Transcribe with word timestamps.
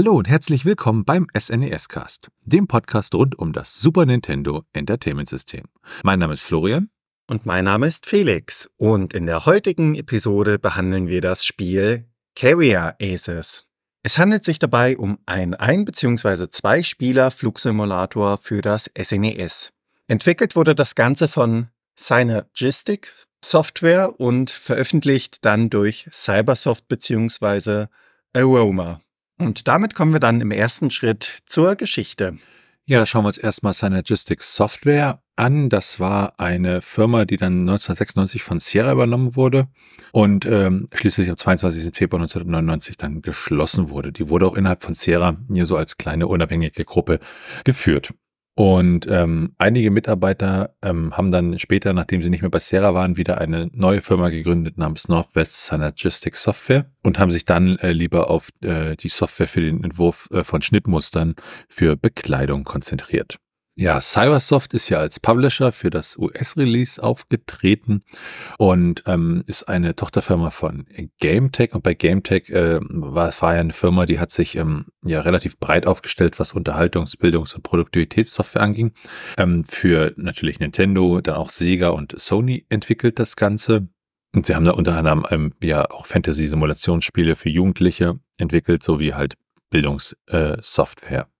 Hallo 0.00 0.16
und 0.16 0.30
herzlich 0.30 0.64
willkommen 0.64 1.04
beim 1.04 1.26
SNES 1.38 1.90
Cast, 1.90 2.28
dem 2.40 2.66
Podcast 2.66 3.14
rund 3.14 3.38
um 3.38 3.52
das 3.52 3.78
Super 3.82 4.06
Nintendo 4.06 4.64
Entertainment 4.72 5.28
System. 5.28 5.64
Mein 6.02 6.20
Name 6.20 6.32
ist 6.32 6.42
Florian. 6.42 6.88
Und 7.26 7.44
mein 7.44 7.66
Name 7.66 7.86
ist 7.86 8.06
Felix. 8.06 8.70
Und 8.78 9.12
in 9.12 9.26
der 9.26 9.44
heutigen 9.44 9.94
Episode 9.94 10.58
behandeln 10.58 11.08
wir 11.08 11.20
das 11.20 11.44
Spiel 11.44 12.06
Carrier 12.34 12.96
Aces. 12.98 13.66
Es 14.02 14.16
handelt 14.16 14.46
sich 14.46 14.58
dabei 14.58 14.96
um 14.96 15.18
einen 15.26 15.52
ein- 15.52 15.84
bzw. 15.84 16.48
zwei 16.48 16.82
Spieler 16.82 17.30
Flugsimulator 17.30 18.38
für 18.38 18.62
das 18.62 18.90
SNES. 18.98 19.74
Entwickelt 20.08 20.56
wurde 20.56 20.74
das 20.74 20.94
Ganze 20.94 21.28
von 21.28 21.68
Synergistic 21.94 23.12
Software 23.44 24.18
und 24.18 24.48
veröffentlicht 24.48 25.44
dann 25.44 25.68
durch 25.68 26.08
Cybersoft 26.10 26.88
bzw. 26.88 27.88
Aroma. 28.32 29.02
Und 29.40 29.68
damit 29.68 29.94
kommen 29.94 30.12
wir 30.12 30.20
dann 30.20 30.42
im 30.42 30.50
ersten 30.50 30.90
Schritt 30.90 31.38
zur 31.46 31.74
Geschichte. 31.74 32.36
Ja, 32.84 32.98
da 32.98 33.06
schauen 33.06 33.24
wir 33.24 33.28
uns 33.28 33.38
erstmal 33.38 33.72
Synergistics 33.72 34.54
Software 34.54 35.22
an. 35.36 35.70
Das 35.70 35.98
war 35.98 36.38
eine 36.38 36.82
Firma, 36.82 37.24
die 37.24 37.38
dann 37.38 37.60
1996 37.60 38.42
von 38.42 38.60
Sierra 38.60 38.92
übernommen 38.92 39.36
wurde 39.36 39.68
und 40.12 40.44
ähm, 40.44 40.88
schließlich 40.92 41.30
am 41.30 41.38
22. 41.38 41.94
Februar 41.96 42.20
1999 42.20 42.98
dann 42.98 43.22
geschlossen 43.22 43.88
wurde. 43.88 44.12
Die 44.12 44.28
wurde 44.28 44.46
auch 44.46 44.56
innerhalb 44.56 44.82
von 44.82 44.94
Sierra 44.94 45.38
hier 45.50 45.64
so 45.64 45.78
als 45.78 45.96
kleine 45.96 46.26
unabhängige 46.26 46.84
Gruppe 46.84 47.18
geführt. 47.64 48.12
Und 48.56 49.06
ähm, 49.08 49.54
einige 49.58 49.90
Mitarbeiter 49.90 50.74
ähm, 50.82 51.16
haben 51.16 51.30
dann 51.30 51.58
später, 51.58 51.92
nachdem 51.92 52.22
sie 52.22 52.30
nicht 52.30 52.42
mehr 52.42 52.50
bei 52.50 52.58
Sierra 52.58 52.92
waren, 52.94 53.16
wieder 53.16 53.40
eine 53.40 53.70
neue 53.72 54.02
Firma 54.02 54.28
gegründet 54.28 54.76
namens 54.76 55.08
Northwest 55.08 55.66
Synergistic 55.66 56.36
Software 56.36 56.90
und 57.02 57.18
haben 57.18 57.30
sich 57.30 57.44
dann 57.44 57.78
äh, 57.78 57.92
lieber 57.92 58.28
auf 58.28 58.50
äh, 58.62 58.96
die 58.96 59.08
Software 59.08 59.48
für 59.48 59.60
den 59.60 59.82
Entwurf 59.82 60.28
äh, 60.32 60.44
von 60.44 60.62
Schnittmustern 60.62 61.36
für 61.68 61.96
Bekleidung 61.96 62.64
konzentriert. 62.64 63.38
Ja, 63.76 64.00
Cybersoft 64.00 64.74
ist 64.74 64.88
ja 64.90 64.98
als 64.98 65.20
Publisher 65.20 65.72
für 65.72 65.90
das 65.90 66.18
US-Release 66.18 67.02
aufgetreten 67.02 68.02
und 68.58 69.02
ähm, 69.06 69.42
ist 69.46 69.68
eine 69.68 69.96
Tochterfirma 69.96 70.50
von 70.50 70.86
GameTech. 71.18 71.72
Und 71.72 71.82
bei 71.82 71.94
GameTech 71.94 72.50
äh, 72.50 72.80
war, 72.82 73.32
war 73.40 73.54
ja 73.54 73.60
eine 73.60 73.72
Firma, 73.72 74.06
die 74.06 74.18
hat 74.18 74.32
sich 74.32 74.56
ähm, 74.56 74.86
ja 75.02 75.20
relativ 75.20 75.58
breit 75.58 75.86
aufgestellt, 75.86 76.38
was 76.38 76.54
Unterhaltungs-, 76.54 77.16
Bildungs- 77.16 77.54
und 77.54 77.62
Produktivitätssoftware 77.62 78.62
anging. 78.62 78.92
Ähm, 79.38 79.64
für 79.64 80.12
natürlich 80.16 80.58
Nintendo, 80.60 81.20
dann 81.20 81.36
auch 81.36 81.50
Sega 81.50 81.88
und 81.88 82.20
Sony 82.20 82.66
entwickelt 82.68 83.18
das 83.18 83.36
Ganze. 83.36 83.88
Und 84.34 84.46
sie 84.46 84.54
haben 84.54 84.64
da 84.64 84.72
unter 84.72 84.96
anderem 84.96 85.24
ähm, 85.30 85.54
ja 85.62 85.90
auch 85.90 86.06
Fantasy-Simulationsspiele 86.06 87.34
für 87.34 87.48
Jugendliche 87.48 88.18
entwickelt, 88.36 88.82
sowie 88.82 89.14
halt 89.14 89.36
Bildungssoftware. 89.70 91.20
Äh, 91.20 91.39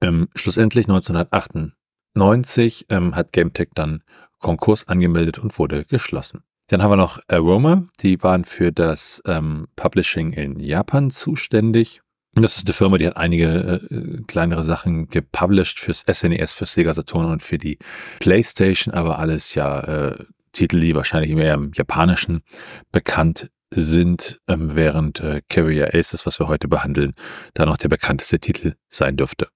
ähm, 0.00 0.28
schlussendlich 0.34 0.86
1998 0.86 2.86
ähm, 2.88 3.14
hat 3.14 3.32
GameTech 3.32 3.68
dann 3.74 4.02
Konkurs 4.38 4.88
angemeldet 4.88 5.38
und 5.38 5.58
wurde 5.58 5.84
geschlossen. 5.84 6.42
Dann 6.68 6.82
haben 6.82 6.90
wir 6.90 6.96
noch 6.96 7.18
Aroma, 7.28 7.88
die 8.00 8.22
waren 8.22 8.44
für 8.44 8.72
das 8.72 9.22
ähm, 9.26 9.68
Publishing 9.74 10.32
in 10.32 10.60
Japan 10.60 11.10
zuständig. 11.10 12.02
Und 12.36 12.42
das 12.42 12.56
ist 12.56 12.66
eine 12.66 12.74
Firma, 12.74 12.98
die 12.98 13.06
hat 13.06 13.16
einige 13.16 13.80
äh, 13.90 14.22
kleinere 14.26 14.62
Sachen 14.62 15.08
gepublished 15.08 15.80
fürs 15.80 16.04
SNES, 16.10 16.52
für 16.52 16.66
Sega 16.66 16.92
Saturn 16.92 17.24
und 17.24 17.42
für 17.42 17.56
die 17.56 17.78
PlayStation, 18.20 18.92
aber 18.92 19.18
alles 19.18 19.54
ja 19.54 19.80
äh, 19.80 20.24
Titel, 20.52 20.80
die 20.80 20.94
wahrscheinlich 20.94 21.34
mehr 21.34 21.54
im 21.54 21.72
Japanischen 21.74 22.42
bekannt 22.92 23.50
sind, 23.70 24.40
ähm, 24.46 24.76
während 24.76 25.20
äh, 25.20 25.40
Carrier 25.48 25.94
Aces, 25.94 26.26
was 26.26 26.38
wir 26.38 26.48
heute 26.48 26.68
behandeln, 26.68 27.14
da 27.54 27.66
noch 27.66 27.76
der 27.76 27.88
bekannteste 27.88 28.38
Titel 28.38 28.74
sein 28.88 29.16
dürfte. 29.16 29.48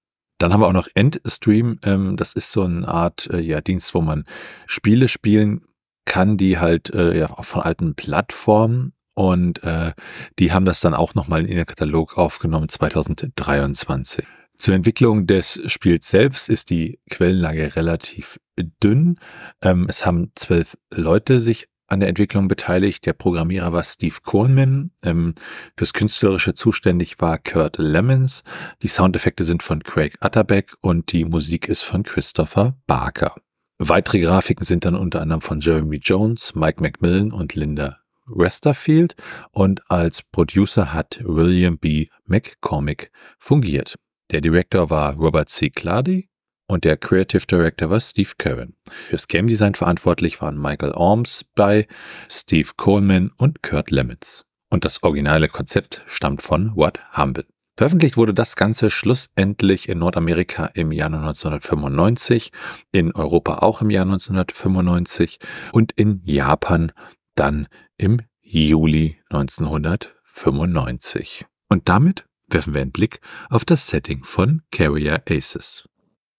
Dann 0.43 0.51
haben 0.51 0.59
wir 0.59 0.67
auch 0.67 0.73
noch 0.73 0.89
Endstream. 0.93 1.79
Ähm, 1.83 2.17
das 2.17 2.33
ist 2.33 2.51
so 2.51 2.63
eine 2.63 2.85
Art 2.85 3.29
äh, 3.31 3.39
ja, 3.39 3.61
Dienst, 3.61 3.93
wo 3.93 4.01
man 4.01 4.25
Spiele 4.67 5.07
spielen 5.07 5.61
kann, 6.03 6.35
die 6.35 6.59
halt 6.59 6.93
äh, 6.93 7.17
ja, 7.17 7.27
von 7.27 7.61
alten 7.61 7.95
Plattformen 7.95 8.91
und 9.13 9.63
äh, 9.63 9.93
die 10.39 10.51
haben 10.51 10.65
das 10.65 10.81
dann 10.81 10.93
auch 10.95 11.15
nochmal 11.15 11.45
in 11.45 11.55
den 11.55 11.65
Katalog 11.65 12.17
aufgenommen 12.17 12.67
2023. 12.67 14.25
Zur 14.57 14.75
Entwicklung 14.75 15.27
des 15.27 15.61
Spiels 15.71 16.09
selbst 16.09 16.49
ist 16.49 16.69
die 16.69 16.99
Quellenlage 17.09 17.77
relativ 17.77 18.37
dünn. 18.83 19.17
Ähm, 19.61 19.85
es 19.87 20.05
haben 20.05 20.33
zwölf 20.35 20.77
Leute 20.93 21.39
sich 21.39 21.69
an 21.93 22.01
der 22.01 22.09
Entwicklung 22.09 22.47
beteiligt. 22.47 23.05
Der 23.05 23.13
Programmierer 23.13 23.71
war 23.71 23.83
Steve 23.83 24.15
Coleman. 24.23 24.91
Ähm, 25.03 25.35
fürs 25.77 25.93
Künstlerische 25.93 26.53
zuständig 26.53 27.21
war 27.21 27.37
Kurt 27.37 27.77
Lemons. 27.77 28.43
Die 28.81 28.87
Soundeffekte 28.87 29.43
sind 29.43 29.63
von 29.63 29.83
Craig 29.83 30.17
Atterbeck 30.19 30.73
und 30.81 31.11
die 31.11 31.23
Musik 31.23 31.69
ist 31.69 31.83
von 31.83 32.03
Christopher 32.03 32.75
Barker. 32.87 33.35
Weitere 33.79 34.19
Grafiken 34.19 34.65
sind 34.65 34.85
dann 34.85 34.95
unter 34.95 35.21
anderem 35.21 35.41
von 35.41 35.59
Jeremy 35.59 35.97
Jones, 35.97 36.55
Mike 36.55 36.81
McMillan 36.81 37.31
und 37.31 37.55
Linda 37.55 37.97
Westerfield 38.25 39.15
und 39.51 39.89
als 39.89 40.21
Producer 40.21 40.93
hat 40.93 41.19
William 41.23 41.77
B. 41.77 42.07
McCormick 42.25 43.11
fungiert. 43.37 43.95
Der 44.31 44.41
Director 44.41 44.89
war 44.89 45.15
Robert 45.15 45.49
C. 45.49 45.69
Clardy 45.69 46.29
und 46.73 46.83
der 46.83 46.97
Creative 46.97 47.45
Director 47.45 47.91
war 47.91 48.01
Steve 48.01 48.31
Curran. 48.37 48.73
Fürs 49.09 49.27
Game 49.27 49.47
Design 49.47 49.75
verantwortlich 49.75 50.41
waren 50.41 50.59
Michael 50.59 50.93
Orms 50.93 51.45
bei 51.55 51.87
Steve 52.29 52.71
Coleman 52.75 53.31
und 53.37 53.61
Kurt 53.61 53.91
Lemons. 53.91 54.47
Und 54.69 54.83
das 54.83 55.03
originale 55.03 55.49
Konzept 55.49 56.03
stammt 56.07 56.41
von 56.41 56.75
What 56.75 56.99
Humble. 57.15 57.45
Veröffentlicht 57.77 58.17
wurde 58.17 58.33
das 58.33 58.55
Ganze 58.55 58.89
schlussendlich 58.89 59.87
in 59.87 59.99
Nordamerika 59.99 60.71
im 60.73 60.91
Jahr 60.91 61.13
1995, 61.13 62.51
in 62.91 63.13
Europa 63.13 63.59
auch 63.59 63.81
im 63.81 63.91
Jahr 63.91 64.05
1995 64.05 65.37
und 65.71 65.91
in 65.91 66.21
Japan 66.23 66.91
dann 67.35 67.67
im 67.97 68.21
Juli 68.41 69.19
1995. 69.29 71.45
Und 71.69 71.87
damit 71.87 72.25
werfen 72.47 72.73
wir 72.73 72.81
einen 72.81 72.91
Blick 72.91 73.21
auf 73.49 73.63
das 73.63 73.87
Setting 73.87 74.23
von 74.23 74.63
Carrier 74.71 75.21
Aces. 75.29 75.87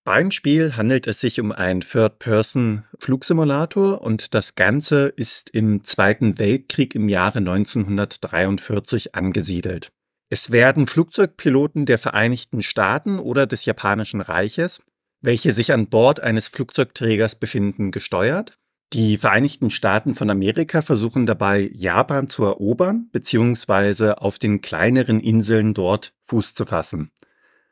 Beim 0.04 0.30
Spiel 0.30 0.76
handelt 0.76 1.06
es 1.06 1.22
sich 1.22 1.40
um 1.40 1.50
einen 1.50 1.80
Third-Person-Flugsimulator 1.80 4.02
und 4.02 4.34
das 4.34 4.54
Ganze 4.54 5.06
ist 5.06 5.48
im 5.48 5.82
Zweiten 5.84 6.38
Weltkrieg 6.38 6.94
im 6.94 7.08
Jahre 7.08 7.38
1943 7.38 9.14
angesiedelt. 9.14 9.92
Es 10.28 10.50
werden 10.50 10.88
Flugzeugpiloten 10.88 11.86
der 11.86 11.96
Vereinigten 11.96 12.60
Staaten 12.60 13.18
oder 13.18 13.46
des 13.46 13.64
Japanischen 13.64 14.20
Reiches, 14.20 14.82
welche 15.22 15.54
sich 15.54 15.72
an 15.72 15.86
Bord 15.86 16.20
eines 16.20 16.48
Flugzeugträgers 16.48 17.36
befinden, 17.36 17.90
gesteuert. 17.90 18.58
Die 18.92 19.16
Vereinigten 19.16 19.70
Staaten 19.70 20.14
von 20.14 20.28
Amerika 20.28 20.82
versuchen 20.82 21.24
dabei, 21.24 21.70
Japan 21.72 22.28
zu 22.28 22.44
erobern 22.44 23.08
bzw. 23.10 24.16
auf 24.18 24.38
den 24.38 24.60
kleineren 24.60 25.20
Inseln 25.20 25.72
dort 25.72 26.12
Fuß 26.24 26.54
zu 26.54 26.66
fassen. 26.66 27.10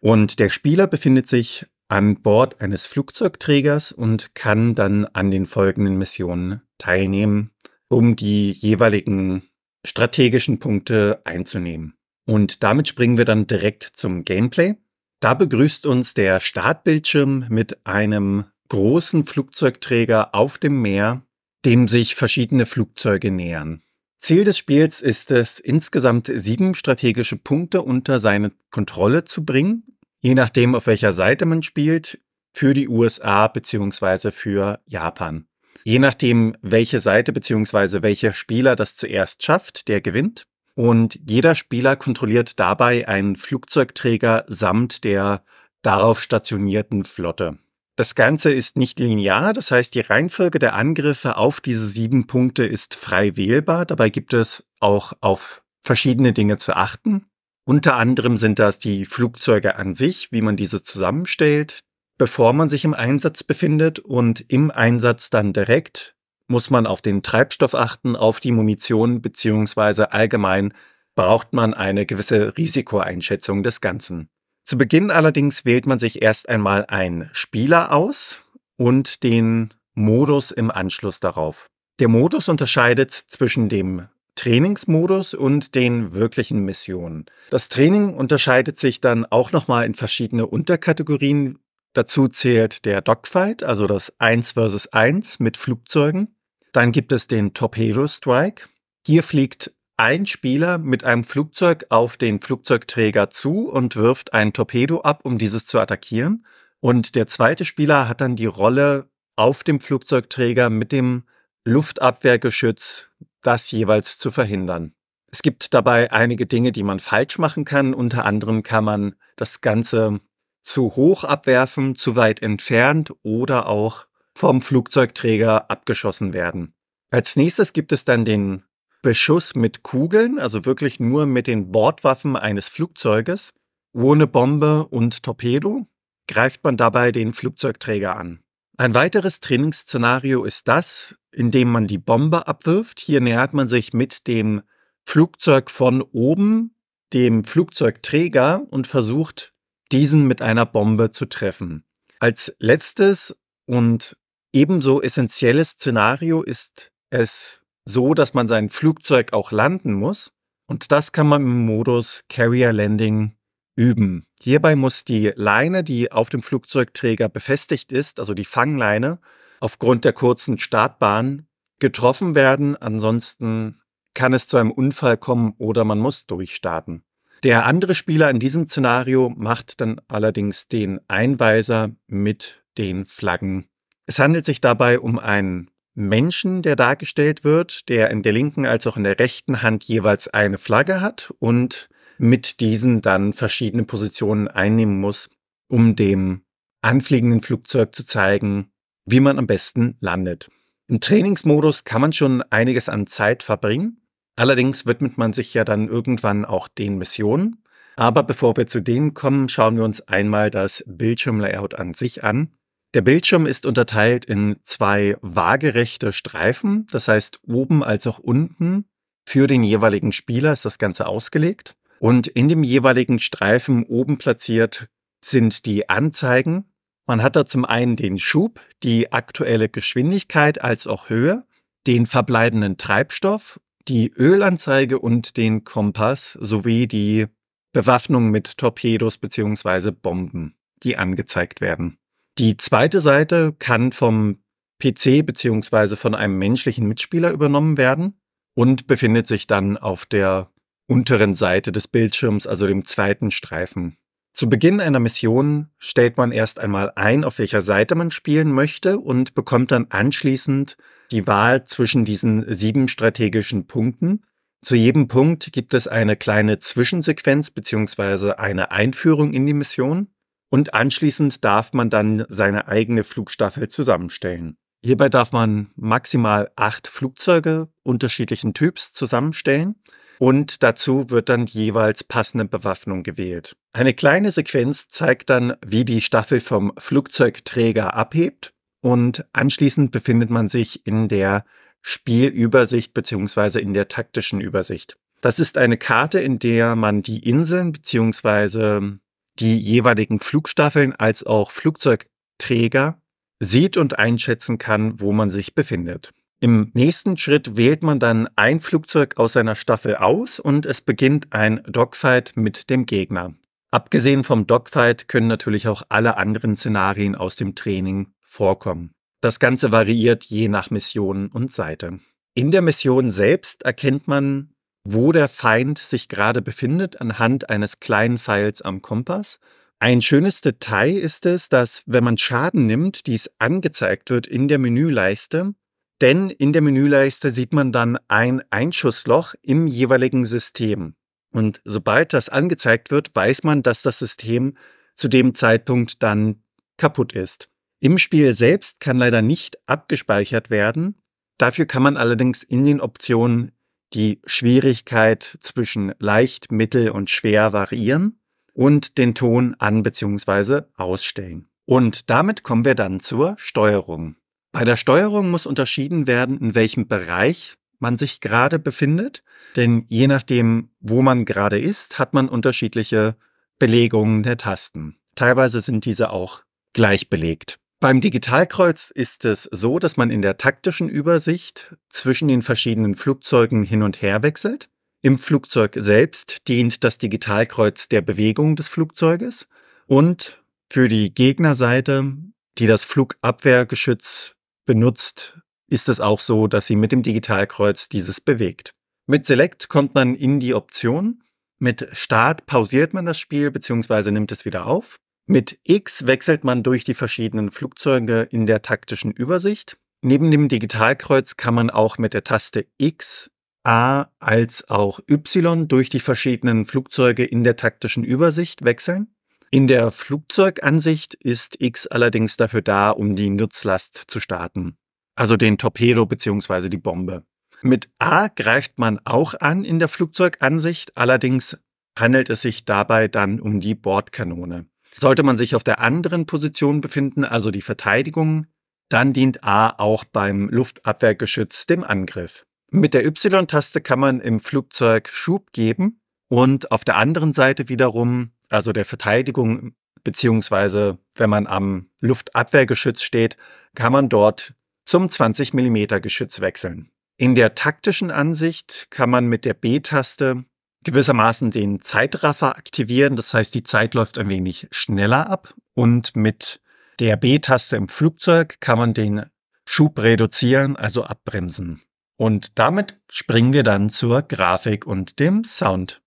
Und 0.00 0.38
der 0.38 0.48
Spieler 0.48 0.86
befindet 0.86 1.28
sich 1.28 1.66
an 1.92 2.22
Bord 2.22 2.62
eines 2.62 2.86
Flugzeugträgers 2.86 3.92
und 3.92 4.34
kann 4.34 4.74
dann 4.74 5.04
an 5.04 5.30
den 5.30 5.44
folgenden 5.44 5.98
Missionen 5.98 6.62
teilnehmen, 6.78 7.50
um 7.88 8.16
die 8.16 8.50
jeweiligen 8.50 9.42
strategischen 9.84 10.58
Punkte 10.58 11.20
einzunehmen. 11.24 11.92
Und 12.24 12.62
damit 12.62 12.88
springen 12.88 13.18
wir 13.18 13.26
dann 13.26 13.46
direkt 13.46 13.82
zum 13.82 14.24
Gameplay. 14.24 14.76
Da 15.20 15.34
begrüßt 15.34 15.84
uns 15.84 16.14
der 16.14 16.40
Startbildschirm 16.40 17.44
mit 17.50 17.86
einem 17.86 18.46
großen 18.70 19.26
Flugzeugträger 19.26 20.34
auf 20.34 20.56
dem 20.56 20.80
Meer, 20.80 21.26
dem 21.66 21.88
sich 21.88 22.14
verschiedene 22.14 22.64
Flugzeuge 22.64 23.30
nähern. 23.30 23.82
Ziel 24.18 24.44
des 24.44 24.56
Spiels 24.56 25.02
ist 25.02 25.30
es, 25.30 25.60
insgesamt 25.60 26.32
sieben 26.34 26.74
strategische 26.74 27.36
Punkte 27.36 27.82
unter 27.82 28.18
seine 28.18 28.52
Kontrolle 28.70 29.26
zu 29.26 29.44
bringen 29.44 29.91
je 30.22 30.34
nachdem, 30.34 30.74
auf 30.74 30.86
welcher 30.86 31.12
Seite 31.12 31.44
man 31.44 31.62
spielt, 31.62 32.18
für 32.54 32.74
die 32.74 32.88
USA 32.88 33.48
beziehungsweise 33.48 34.32
für 34.32 34.80
Japan. 34.86 35.46
Je 35.84 35.98
nachdem, 35.98 36.56
welche 36.62 37.00
Seite 37.00 37.32
beziehungsweise 37.32 38.02
welcher 38.02 38.32
Spieler 38.32 38.76
das 38.76 38.96
zuerst 38.96 39.42
schafft, 39.42 39.88
der 39.88 40.00
gewinnt. 40.00 40.44
Und 40.74 41.18
jeder 41.28 41.54
Spieler 41.54 41.96
kontrolliert 41.96 42.58
dabei 42.60 43.08
einen 43.08 43.36
Flugzeugträger 43.36 44.44
samt 44.48 45.04
der 45.04 45.44
darauf 45.82 46.20
stationierten 46.20 47.04
Flotte. 47.04 47.58
Das 47.96 48.14
Ganze 48.14 48.50
ist 48.50 48.78
nicht 48.78 49.00
linear, 49.00 49.52
das 49.52 49.70
heißt, 49.70 49.94
die 49.94 50.00
Reihenfolge 50.00 50.58
der 50.58 50.74
Angriffe 50.74 51.36
auf 51.36 51.60
diese 51.60 51.86
sieben 51.86 52.26
Punkte 52.26 52.64
ist 52.64 52.94
frei 52.94 53.36
wählbar. 53.36 53.84
Dabei 53.84 54.08
gibt 54.08 54.32
es 54.32 54.64
auch 54.80 55.12
auf 55.20 55.62
verschiedene 55.82 56.32
Dinge 56.32 56.56
zu 56.56 56.74
achten. 56.74 57.26
Unter 57.64 57.94
anderem 57.94 58.36
sind 58.36 58.58
das 58.58 58.78
die 58.78 59.06
Flugzeuge 59.06 59.76
an 59.76 59.94
sich, 59.94 60.32
wie 60.32 60.42
man 60.42 60.56
diese 60.56 60.82
zusammenstellt, 60.82 61.78
bevor 62.18 62.52
man 62.52 62.68
sich 62.68 62.84
im 62.84 62.94
Einsatz 62.94 63.44
befindet 63.44 63.98
und 64.00 64.44
im 64.48 64.70
Einsatz 64.70 65.30
dann 65.30 65.52
direkt 65.52 66.14
muss 66.48 66.70
man 66.70 66.86
auf 66.86 67.00
den 67.00 67.22
Treibstoff 67.22 67.74
achten, 67.74 68.14
auf 68.14 68.38
die 68.38 68.52
Munition 68.52 69.22
beziehungsweise 69.22 70.12
allgemein 70.12 70.74
braucht 71.14 71.52
man 71.52 71.72
eine 71.72 72.04
gewisse 72.04 72.56
Risikoeinschätzung 72.56 73.62
des 73.62 73.80
Ganzen. 73.80 74.28
Zu 74.64 74.78
Beginn 74.78 75.10
allerdings 75.10 75.64
wählt 75.64 75.86
man 75.86 75.98
sich 75.98 76.22
erst 76.22 76.48
einmal 76.48 76.86
einen 76.86 77.30
Spieler 77.32 77.92
aus 77.92 78.42
und 78.76 79.22
den 79.22 79.74
Modus 79.94 80.50
im 80.50 80.70
Anschluss 80.70 81.20
darauf. 81.20 81.66
Der 81.98 82.08
Modus 82.08 82.48
unterscheidet 82.48 83.12
zwischen 83.12 83.68
dem 83.68 84.08
Trainingsmodus 84.42 85.34
und 85.34 85.76
den 85.76 86.14
wirklichen 86.14 86.64
Missionen. 86.64 87.26
Das 87.50 87.68
Training 87.68 88.14
unterscheidet 88.14 88.76
sich 88.76 89.00
dann 89.00 89.24
auch 89.24 89.52
nochmal 89.52 89.86
in 89.86 89.94
verschiedene 89.94 90.48
Unterkategorien. 90.48 91.60
Dazu 91.92 92.26
zählt 92.26 92.84
der 92.84 93.02
Dogfight, 93.02 93.62
also 93.62 93.86
das 93.86 94.12
1 94.18 94.52
versus 94.52 94.92
1 94.92 95.38
mit 95.38 95.56
Flugzeugen. 95.56 96.34
Dann 96.72 96.90
gibt 96.90 97.12
es 97.12 97.28
den 97.28 97.54
Torpedo 97.54 98.08
Strike. 98.08 98.64
Hier 99.06 99.22
fliegt 99.22 99.72
ein 99.96 100.26
Spieler 100.26 100.78
mit 100.78 101.04
einem 101.04 101.22
Flugzeug 101.22 101.86
auf 101.90 102.16
den 102.16 102.40
Flugzeugträger 102.40 103.30
zu 103.30 103.70
und 103.70 103.94
wirft 103.94 104.32
ein 104.32 104.52
Torpedo 104.52 105.02
ab, 105.02 105.20
um 105.22 105.38
dieses 105.38 105.66
zu 105.66 105.78
attackieren. 105.78 106.44
Und 106.80 107.14
der 107.14 107.28
zweite 107.28 107.64
Spieler 107.64 108.08
hat 108.08 108.20
dann 108.20 108.34
die 108.34 108.46
Rolle, 108.46 109.08
auf 109.36 109.62
dem 109.62 109.80
Flugzeugträger 109.80 110.68
mit 110.68 110.90
dem 110.90 111.22
Luftabwehrgeschütz 111.64 113.08
das 113.42 113.70
jeweils 113.70 114.18
zu 114.18 114.30
verhindern. 114.30 114.94
Es 115.30 115.42
gibt 115.42 115.72
dabei 115.74 116.12
einige 116.12 116.46
Dinge, 116.46 116.72
die 116.72 116.82
man 116.82 117.00
falsch 117.00 117.38
machen 117.38 117.64
kann. 117.64 117.94
Unter 117.94 118.24
anderem 118.24 118.62
kann 118.62 118.84
man 118.84 119.14
das 119.36 119.60
Ganze 119.60 120.20
zu 120.62 120.94
hoch 120.94 121.24
abwerfen, 121.24 121.96
zu 121.96 122.16
weit 122.16 122.42
entfernt 122.42 123.12
oder 123.22 123.66
auch 123.66 124.06
vom 124.34 124.62
Flugzeugträger 124.62 125.70
abgeschossen 125.70 126.32
werden. 126.32 126.74
Als 127.10 127.36
nächstes 127.36 127.72
gibt 127.72 127.92
es 127.92 128.04
dann 128.04 128.24
den 128.24 128.62
Beschuss 129.02 129.54
mit 129.54 129.82
Kugeln, 129.82 130.38
also 130.38 130.64
wirklich 130.64 131.00
nur 131.00 131.26
mit 131.26 131.46
den 131.46 131.72
Bordwaffen 131.72 132.36
eines 132.36 132.68
Flugzeuges. 132.68 133.52
Ohne 133.92 134.26
Bombe 134.26 134.86
und 134.86 135.22
Torpedo 135.22 135.86
greift 136.28 136.62
man 136.64 136.76
dabei 136.76 137.10
den 137.10 137.32
Flugzeugträger 137.32 138.16
an. 138.16 138.40
Ein 138.78 138.94
weiteres 138.94 139.40
Trainingsszenario 139.40 140.44
ist 140.44 140.68
das, 140.68 141.16
in 141.32 141.50
dem 141.50 141.70
man 141.70 141.86
die 141.86 141.98
Bombe 141.98 142.46
abwirft. 142.46 143.00
Hier 143.00 143.20
nähert 143.20 143.54
man 143.54 143.68
sich 143.68 143.92
mit 143.92 144.26
dem 144.26 144.62
Flugzeug 145.04 145.70
von 145.70 146.02
oben 146.02 146.74
dem 147.12 147.44
Flugzeugträger 147.44 148.62
und 148.70 148.86
versucht, 148.86 149.52
diesen 149.90 150.26
mit 150.26 150.40
einer 150.40 150.66
Bombe 150.66 151.10
zu 151.10 151.26
treffen. 151.26 151.84
Als 152.20 152.54
letztes 152.58 153.36
und 153.66 154.16
ebenso 154.52 155.02
essentielles 155.02 155.70
Szenario 155.70 156.42
ist 156.42 156.90
es 157.10 157.62
so, 157.84 158.14
dass 158.14 158.32
man 158.34 158.48
sein 158.48 158.70
Flugzeug 158.70 159.32
auch 159.32 159.52
landen 159.52 159.92
muss. 159.92 160.32
Und 160.66 160.92
das 160.92 161.12
kann 161.12 161.26
man 161.26 161.42
im 161.42 161.66
Modus 161.66 162.24
Carrier 162.28 162.72
Landing 162.72 163.36
üben. 163.76 164.26
Hierbei 164.40 164.76
muss 164.76 165.04
die 165.04 165.32
Leine, 165.34 165.84
die 165.84 166.12
auf 166.12 166.28
dem 166.28 166.42
Flugzeugträger 166.42 167.28
befestigt 167.28 167.92
ist, 167.92 168.20
also 168.20 168.34
die 168.34 168.44
Fangleine, 168.44 169.18
aufgrund 169.62 170.04
der 170.04 170.12
kurzen 170.12 170.58
Startbahn 170.58 171.46
getroffen 171.78 172.34
werden. 172.34 172.76
Ansonsten 172.76 173.80
kann 174.14 174.32
es 174.32 174.48
zu 174.48 174.56
einem 174.56 174.72
Unfall 174.72 175.16
kommen 175.16 175.54
oder 175.58 175.84
man 175.84 175.98
muss 175.98 176.26
durchstarten. 176.26 177.04
Der 177.44 177.66
andere 177.66 177.94
Spieler 177.94 178.30
in 178.30 178.40
diesem 178.40 178.68
Szenario 178.68 179.30
macht 179.30 179.80
dann 179.80 180.00
allerdings 180.08 180.68
den 180.68 181.00
Einweiser 181.08 181.90
mit 182.06 182.62
den 182.76 183.06
Flaggen. 183.06 183.68
Es 184.06 184.18
handelt 184.18 184.44
sich 184.44 184.60
dabei 184.60 184.98
um 184.98 185.18
einen 185.18 185.70
Menschen, 185.94 186.62
der 186.62 186.76
dargestellt 186.76 187.44
wird, 187.44 187.88
der 187.88 188.10
in 188.10 188.22
der 188.22 188.32
linken 188.32 188.66
als 188.66 188.86
auch 188.86 188.96
in 188.96 189.04
der 189.04 189.18
rechten 189.18 189.62
Hand 189.62 189.84
jeweils 189.84 190.28
eine 190.28 190.58
Flagge 190.58 191.00
hat 191.00 191.32
und 191.38 191.88
mit 192.18 192.60
diesen 192.60 193.00
dann 193.00 193.32
verschiedene 193.32 193.84
Positionen 193.84 194.48
einnehmen 194.48 195.00
muss, 195.00 195.30
um 195.68 195.96
dem 195.96 196.42
anfliegenden 196.80 197.42
Flugzeug 197.42 197.94
zu 197.94 198.04
zeigen, 198.04 198.71
wie 199.04 199.20
man 199.20 199.38
am 199.38 199.46
besten 199.46 199.96
landet. 200.00 200.50
Im 200.88 201.00
Trainingsmodus 201.00 201.84
kann 201.84 202.00
man 202.00 202.12
schon 202.12 202.42
einiges 202.42 202.88
an 202.88 203.06
Zeit 203.06 203.42
verbringen. 203.42 204.02
Allerdings 204.36 204.86
widmet 204.86 205.18
man 205.18 205.32
sich 205.32 205.54
ja 205.54 205.64
dann 205.64 205.88
irgendwann 205.88 206.44
auch 206.44 206.68
den 206.68 206.98
Missionen. 206.98 207.62
Aber 207.96 208.22
bevor 208.22 208.56
wir 208.56 208.66
zu 208.66 208.80
denen 208.80 209.14
kommen, 209.14 209.48
schauen 209.48 209.76
wir 209.76 209.84
uns 209.84 210.00
einmal 210.02 210.50
das 210.50 210.82
Bildschirmlayout 210.86 211.74
an 211.74 211.94
sich 211.94 212.24
an. 212.24 212.52
Der 212.94 213.02
Bildschirm 213.02 213.46
ist 213.46 213.64
unterteilt 213.64 214.24
in 214.24 214.56
zwei 214.64 215.16
waagerechte 215.22 216.12
Streifen, 216.12 216.86
das 216.90 217.08
heißt 217.08 217.40
oben 217.46 217.82
als 217.82 218.06
auch 218.06 218.18
unten. 218.18 218.84
Für 219.24 219.46
den 219.46 219.62
jeweiligen 219.62 220.12
Spieler 220.12 220.52
ist 220.52 220.64
das 220.64 220.78
Ganze 220.78 221.06
ausgelegt. 221.06 221.74
Und 222.00 222.26
in 222.26 222.48
dem 222.48 222.64
jeweiligen 222.64 223.18
Streifen 223.18 223.84
oben 223.84 224.18
platziert 224.18 224.88
sind 225.24 225.64
die 225.66 225.88
Anzeigen. 225.88 226.71
Man 227.06 227.22
hat 227.22 227.36
da 227.36 227.46
zum 227.46 227.64
einen 227.64 227.96
den 227.96 228.18
Schub, 228.18 228.60
die 228.82 229.12
aktuelle 229.12 229.68
Geschwindigkeit 229.68 230.62
als 230.62 230.86
auch 230.86 231.08
Höhe, 231.08 231.44
den 231.86 232.06
verbleibenden 232.06 232.76
Treibstoff, 232.76 233.60
die 233.88 234.12
Ölanzeige 234.12 234.98
und 234.98 235.36
den 235.36 235.64
Kompass 235.64 236.38
sowie 236.40 236.86
die 236.86 237.26
Bewaffnung 237.72 238.30
mit 238.30 238.56
Torpedos 238.58 239.18
bzw. 239.18 239.90
Bomben, 239.90 240.54
die 240.82 240.96
angezeigt 240.96 241.60
werden. 241.60 241.98
Die 242.38 242.56
zweite 242.56 243.00
Seite 243.00 243.52
kann 243.58 243.92
vom 243.92 244.38
PC 244.78 245.24
beziehungsweise 245.24 245.96
von 245.96 246.14
einem 246.14 246.38
menschlichen 246.38 246.86
Mitspieler 246.86 247.30
übernommen 247.30 247.76
werden 247.76 248.20
und 248.54 248.86
befindet 248.86 249.26
sich 249.26 249.46
dann 249.46 249.76
auf 249.76 250.06
der 250.06 250.50
unteren 250.86 251.34
Seite 251.34 251.72
des 251.72 251.88
Bildschirms, 251.88 252.46
also 252.46 252.66
dem 252.66 252.84
zweiten 252.84 253.30
Streifen. 253.30 253.96
Zu 254.32 254.48
Beginn 254.48 254.80
einer 254.80 254.98
Mission 254.98 255.68
stellt 255.78 256.16
man 256.16 256.32
erst 256.32 256.58
einmal 256.58 256.92
ein, 256.96 257.22
auf 257.22 257.38
welcher 257.38 257.60
Seite 257.60 257.94
man 257.94 258.10
spielen 258.10 258.50
möchte 258.52 258.98
und 258.98 259.34
bekommt 259.34 259.70
dann 259.70 259.86
anschließend 259.90 260.76
die 261.10 261.26
Wahl 261.26 261.64
zwischen 261.66 262.06
diesen 262.06 262.52
sieben 262.52 262.88
strategischen 262.88 263.66
Punkten. 263.66 264.24
Zu 264.64 264.74
jedem 264.74 265.06
Punkt 265.08 265.52
gibt 265.52 265.74
es 265.74 265.86
eine 265.86 266.16
kleine 266.16 266.58
Zwischensequenz 266.58 267.50
beziehungsweise 267.50 268.38
eine 268.38 268.70
Einführung 268.70 269.34
in 269.34 269.46
die 269.46 269.54
Mission 269.54 270.08
und 270.48 270.72
anschließend 270.72 271.44
darf 271.44 271.72
man 271.74 271.90
dann 271.90 272.24
seine 272.28 272.68
eigene 272.68 273.04
Flugstaffel 273.04 273.68
zusammenstellen. 273.68 274.56
Hierbei 274.82 275.08
darf 275.08 275.32
man 275.32 275.70
maximal 275.76 276.50
acht 276.56 276.88
Flugzeuge 276.88 277.68
unterschiedlichen 277.82 278.54
Typs 278.54 278.94
zusammenstellen 278.94 279.76
und 280.22 280.62
dazu 280.62 281.10
wird 281.10 281.28
dann 281.28 281.46
jeweils 281.46 282.04
passende 282.04 282.44
Bewaffnung 282.44 283.02
gewählt. 283.02 283.56
Eine 283.72 283.92
kleine 283.92 284.30
Sequenz 284.30 284.86
zeigt 284.86 285.30
dann, 285.30 285.54
wie 285.66 285.84
die 285.84 286.00
Staffel 286.00 286.38
vom 286.38 286.72
Flugzeugträger 286.78 287.94
abhebt 287.94 288.54
und 288.80 289.24
anschließend 289.32 289.90
befindet 289.90 290.30
man 290.30 290.46
sich 290.48 290.86
in 290.86 291.08
der 291.08 291.44
Spielübersicht 291.80 292.94
beziehungsweise 292.94 293.58
in 293.58 293.74
der 293.74 293.88
taktischen 293.88 294.40
Übersicht. 294.40 294.96
Das 295.22 295.40
ist 295.40 295.58
eine 295.58 295.76
Karte, 295.76 296.20
in 296.20 296.38
der 296.38 296.76
man 296.76 297.02
die 297.02 297.28
Inseln 297.28 297.72
beziehungsweise 297.72 299.00
die 299.40 299.58
jeweiligen 299.58 300.20
Flugstaffeln 300.20 300.92
als 300.92 301.24
auch 301.24 301.50
Flugzeugträger 301.50 303.02
sieht 303.40 303.76
und 303.76 303.98
einschätzen 303.98 304.58
kann, 304.58 305.00
wo 305.00 305.10
man 305.12 305.30
sich 305.30 305.56
befindet. 305.56 306.12
Im 306.42 306.72
nächsten 306.74 307.16
Schritt 307.16 307.56
wählt 307.56 307.84
man 307.84 308.00
dann 308.00 308.28
ein 308.34 308.58
Flugzeug 308.58 309.16
aus 309.16 309.34
seiner 309.34 309.54
Staffel 309.54 309.94
aus 309.94 310.40
und 310.40 310.66
es 310.66 310.80
beginnt 310.80 311.32
ein 311.32 311.62
Dogfight 311.68 312.32
mit 312.34 312.68
dem 312.68 312.84
Gegner. 312.84 313.34
Abgesehen 313.70 314.24
vom 314.24 314.48
Dogfight 314.48 315.06
können 315.06 315.28
natürlich 315.28 315.68
auch 315.68 315.84
alle 315.88 316.16
anderen 316.16 316.56
Szenarien 316.56 317.14
aus 317.14 317.36
dem 317.36 317.54
Training 317.54 318.08
vorkommen. 318.20 318.90
Das 319.20 319.38
Ganze 319.38 319.70
variiert 319.70 320.24
je 320.24 320.48
nach 320.48 320.70
Mission 320.70 321.28
und 321.28 321.54
Seite. 321.54 322.00
In 322.34 322.50
der 322.50 322.60
Mission 322.60 323.12
selbst 323.12 323.62
erkennt 323.62 324.08
man 324.08 324.52
wo 324.84 325.12
der 325.12 325.28
Feind 325.28 325.78
sich 325.78 326.08
gerade 326.08 326.42
befindet 326.42 327.00
anhand 327.00 327.50
eines 327.50 327.78
kleinen 327.78 328.18
Pfeils 328.18 328.62
am 328.62 328.82
Kompass. 328.82 329.38
Ein 329.78 330.02
schönes 330.02 330.40
Detail 330.40 330.96
ist 330.96 331.24
es, 331.24 331.48
dass 331.48 331.84
wenn 331.86 332.02
man 332.02 332.18
Schaden 332.18 332.66
nimmt, 332.66 333.06
dies 333.06 333.30
angezeigt 333.38 334.10
wird 334.10 334.26
in 334.26 334.48
der 334.48 334.58
Menüleiste, 334.58 335.54
denn 336.02 336.30
in 336.30 336.52
der 336.52 336.62
Menüleiste 336.62 337.30
sieht 337.30 337.52
man 337.52 337.70
dann 337.70 337.98
ein 338.08 338.42
Einschussloch 338.50 339.34
im 339.40 339.68
jeweiligen 339.68 340.24
System. 340.24 340.94
Und 341.32 341.60
sobald 341.64 342.12
das 342.12 342.28
angezeigt 342.28 342.90
wird, 342.90 343.14
weiß 343.14 343.44
man, 343.44 343.62
dass 343.62 343.82
das 343.82 344.00
System 344.00 344.56
zu 344.94 345.08
dem 345.08 345.34
Zeitpunkt 345.34 346.02
dann 346.02 346.42
kaputt 346.76 347.12
ist. 347.14 347.48
Im 347.80 347.98
Spiel 347.98 348.34
selbst 348.34 348.80
kann 348.80 348.98
leider 348.98 349.22
nicht 349.22 349.56
abgespeichert 349.66 350.50
werden. 350.50 351.00
Dafür 351.38 351.66
kann 351.66 351.82
man 351.82 351.96
allerdings 351.96 352.42
in 352.42 352.64
den 352.64 352.80
Optionen 352.80 353.52
die 353.94 354.20
Schwierigkeit 354.24 355.38
zwischen 355.40 355.92
leicht, 355.98 356.50
mittel 356.50 356.90
und 356.90 357.10
schwer 357.10 357.52
variieren 357.52 358.20
und 358.54 358.98
den 358.98 359.14
Ton 359.14 359.54
an 359.58 359.82
bzw. 359.82 360.62
ausstellen. 360.76 361.48
Und 361.64 362.10
damit 362.10 362.42
kommen 362.42 362.64
wir 362.64 362.74
dann 362.74 363.00
zur 363.00 363.34
Steuerung. 363.38 364.16
Bei 364.52 364.64
der 364.64 364.76
Steuerung 364.76 365.30
muss 365.30 365.46
unterschieden 365.46 366.06
werden, 366.06 366.38
in 366.38 366.54
welchem 366.54 366.86
Bereich 366.86 367.56
man 367.78 367.96
sich 367.96 368.20
gerade 368.20 368.58
befindet. 368.58 369.22
Denn 369.56 369.86
je 369.88 370.06
nachdem, 370.06 370.68
wo 370.80 371.02
man 371.02 371.24
gerade 371.24 371.58
ist, 371.58 371.98
hat 371.98 372.12
man 372.12 372.28
unterschiedliche 372.28 373.16
Belegungen 373.58 374.22
der 374.22 374.36
Tasten. 374.36 374.98
Teilweise 375.14 375.60
sind 375.60 375.84
diese 375.84 376.10
auch 376.10 376.42
gleich 376.74 377.08
belegt. 377.08 377.58
Beim 377.80 378.00
Digitalkreuz 378.00 378.92
ist 378.94 379.24
es 379.24 379.48
so, 379.50 379.78
dass 379.78 379.96
man 379.96 380.10
in 380.10 380.22
der 380.22 380.36
taktischen 380.36 380.88
Übersicht 380.88 381.74
zwischen 381.88 382.28
den 382.28 382.42
verschiedenen 382.42 382.94
Flugzeugen 382.94 383.64
hin 383.64 383.82
und 383.82 384.02
her 384.02 384.22
wechselt. 384.22 384.68
Im 385.00 385.18
Flugzeug 385.18 385.76
selbst 385.80 386.46
dient 386.46 386.84
das 386.84 386.98
Digitalkreuz 386.98 387.88
der 387.88 388.02
Bewegung 388.02 388.54
des 388.54 388.68
Flugzeuges 388.68 389.48
und 389.86 390.44
für 390.70 390.86
die 390.86 391.12
Gegnerseite, 391.12 392.14
die 392.58 392.66
das 392.68 392.84
Flugabwehrgeschütz 392.84 394.36
benutzt, 394.64 395.38
ist 395.68 395.88
es 395.88 396.00
auch 396.00 396.20
so, 396.20 396.46
dass 396.46 396.66
sie 396.66 396.76
mit 396.76 396.92
dem 396.92 397.02
Digitalkreuz 397.02 397.88
dieses 397.88 398.20
bewegt. 398.20 398.74
Mit 399.06 399.26
Select 399.26 399.68
kommt 399.68 399.94
man 399.94 400.14
in 400.14 400.40
die 400.40 400.54
Option. 400.54 401.22
Mit 401.58 401.88
Start 401.92 402.46
pausiert 402.46 402.94
man 402.94 403.06
das 403.06 403.18
Spiel 403.18 403.50
bzw. 403.50 404.10
nimmt 404.10 404.32
es 404.32 404.44
wieder 404.44 404.66
auf. 404.66 404.98
Mit 405.26 405.58
X 405.64 406.06
wechselt 406.06 406.44
man 406.44 406.62
durch 406.62 406.84
die 406.84 406.94
verschiedenen 406.94 407.50
Flugzeuge 407.50 408.22
in 408.22 408.46
der 408.46 408.62
taktischen 408.62 409.12
Übersicht. 409.12 409.78
Neben 410.02 410.30
dem 410.30 410.48
Digitalkreuz 410.48 411.36
kann 411.36 411.54
man 411.54 411.70
auch 411.70 411.98
mit 411.98 412.12
der 412.12 412.24
Taste 412.24 412.66
X 412.78 413.30
A 413.64 414.08
als 414.18 414.68
auch 414.68 414.98
Y 415.08 415.68
durch 415.68 415.88
die 415.88 416.00
verschiedenen 416.00 416.66
Flugzeuge 416.66 417.24
in 417.24 417.44
der 417.44 417.56
taktischen 417.56 418.02
Übersicht 418.02 418.64
wechseln. 418.64 419.14
In 419.54 419.68
der 419.68 419.90
Flugzeugansicht 419.90 421.12
ist 421.12 421.60
X 421.60 421.86
allerdings 421.86 422.38
dafür 422.38 422.62
da, 422.62 422.88
um 422.88 423.16
die 423.16 423.28
Nutzlast 423.28 424.04
zu 424.06 424.18
starten, 424.18 424.78
also 425.14 425.36
den 425.36 425.58
Torpedo 425.58 426.06
bzw. 426.06 426.70
die 426.70 426.78
Bombe. 426.78 427.26
Mit 427.60 427.90
A 427.98 428.28
greift 428.28 428.78
man 428.78 428.98
auch 429.04 429.34
an 429.34 429.66
in 429.66 429.78
der 429.78 429.88
Flugzeugansicht, 429.88 430.96
allerdings 430.96 431.58
handelt 431.98 432.30
es 432.30 432.40
sich 432.40 432.64
dabei 432.64 433.08
dann 433.08 433.40
um 433.40 433.60
die 433.60 433.74
Bordkanone. 433.74 434.70
Sollte 434.94 435.22
man 435.22 435.36
sich 435.36 435.54
auf 435.54 435.64
der 435.64 435.80
anderen 435.80 436.24
Position 436.24 436.80
befinden, 436.80 437.26
also 437.26 437.50
die 437.50 437.60
Verteidigung, 437.60 438.46
dann 438.88 439.12
dient 439.12 439.44
A 439.44 439.68
auch 439.76 440.04
beim 440.04 440.48
Luftabwehrgeschütz 440.48 441.66
dem 441.66 441.84
Angriff. 441.84 442.46
Mit 442.70 442.94
der 442.94 443.04
Y-Taste 443.04 443.82
kann 443.82 444.00
man 444.00 444.20
im 444.20 444.40
Flugzeug 444.40 445.10
Schub 445.10 445.52
geben 445.52 446.00
und 446.28 446.72
auf 446.72 446.84
der 446.84 446.96
anderen 446.96 447.34
Seite 447.34 447.68
wiederum, 447.68 448.31
also 448.52 448.72
der 448.72 448.84
Verteidigung, 448.84 449.74
beziehungsweise 450.04 450.98
wenn 451.14 451.30
man 451.30 451.46
am 451.46 451.90
Luftabwehrgeschütz 452.00 453.02
steht, 453.02 453.36
kann 453.74 453.92
man 453.92 454.08
dort 454.08 454.54
zum 454.84 455.08
20 455.08 455.54
mm 455.54 456.00
Geschütz 456.00 456.40
wechseln. 456.40 456.90
In 457.16 457.34
der 457.34 457.54
taktischen 457.54 458.10
Ansicht 458.10 458.88
kann 458.90 459.10
man 459.10 459.26
mit 459.26 459.44
der 459.44 459.54
B-Taste 459.54 460.44
gewissermaßen 460.84 461.50
den 461.50 461.80
Zeitraffer 461.80 462.56
aktivieren, 462.56 463.16
das 463.16 463.32
heißt 463.32 463.54
die 463.54 463.62
Zeit 463.62 463.94
läuft 463.94 464.18
ein 464.18 464.28
wenig 464.28 464.66
schneller 464.72 465.30
ab 465.30 465.54
und 465.74 466.16
mit 466.16 466.60
der 466.98 467.16
B-Taste 467.16 467.76
im 467.76 467.88
Flugzeug 467.88 468.56
kann 468.60 468.78
man 468.78 468.94
den 468.94 469.26
Schub 469.64 470.00
reduzieren, 470.00 470.76
also 470.76 471.04
abbremsen. 471.04 471.80
Und 472.16 472.58
damit 472.58 473.00
springen 473.08 473.52
wir 473.52 473.62
dann 473.62 473.90
zur 473.90 474.22
Grafik 474.22 474.86
und 474.86 475.18
dem 475.18 475.44
Sound. 475.44 476.01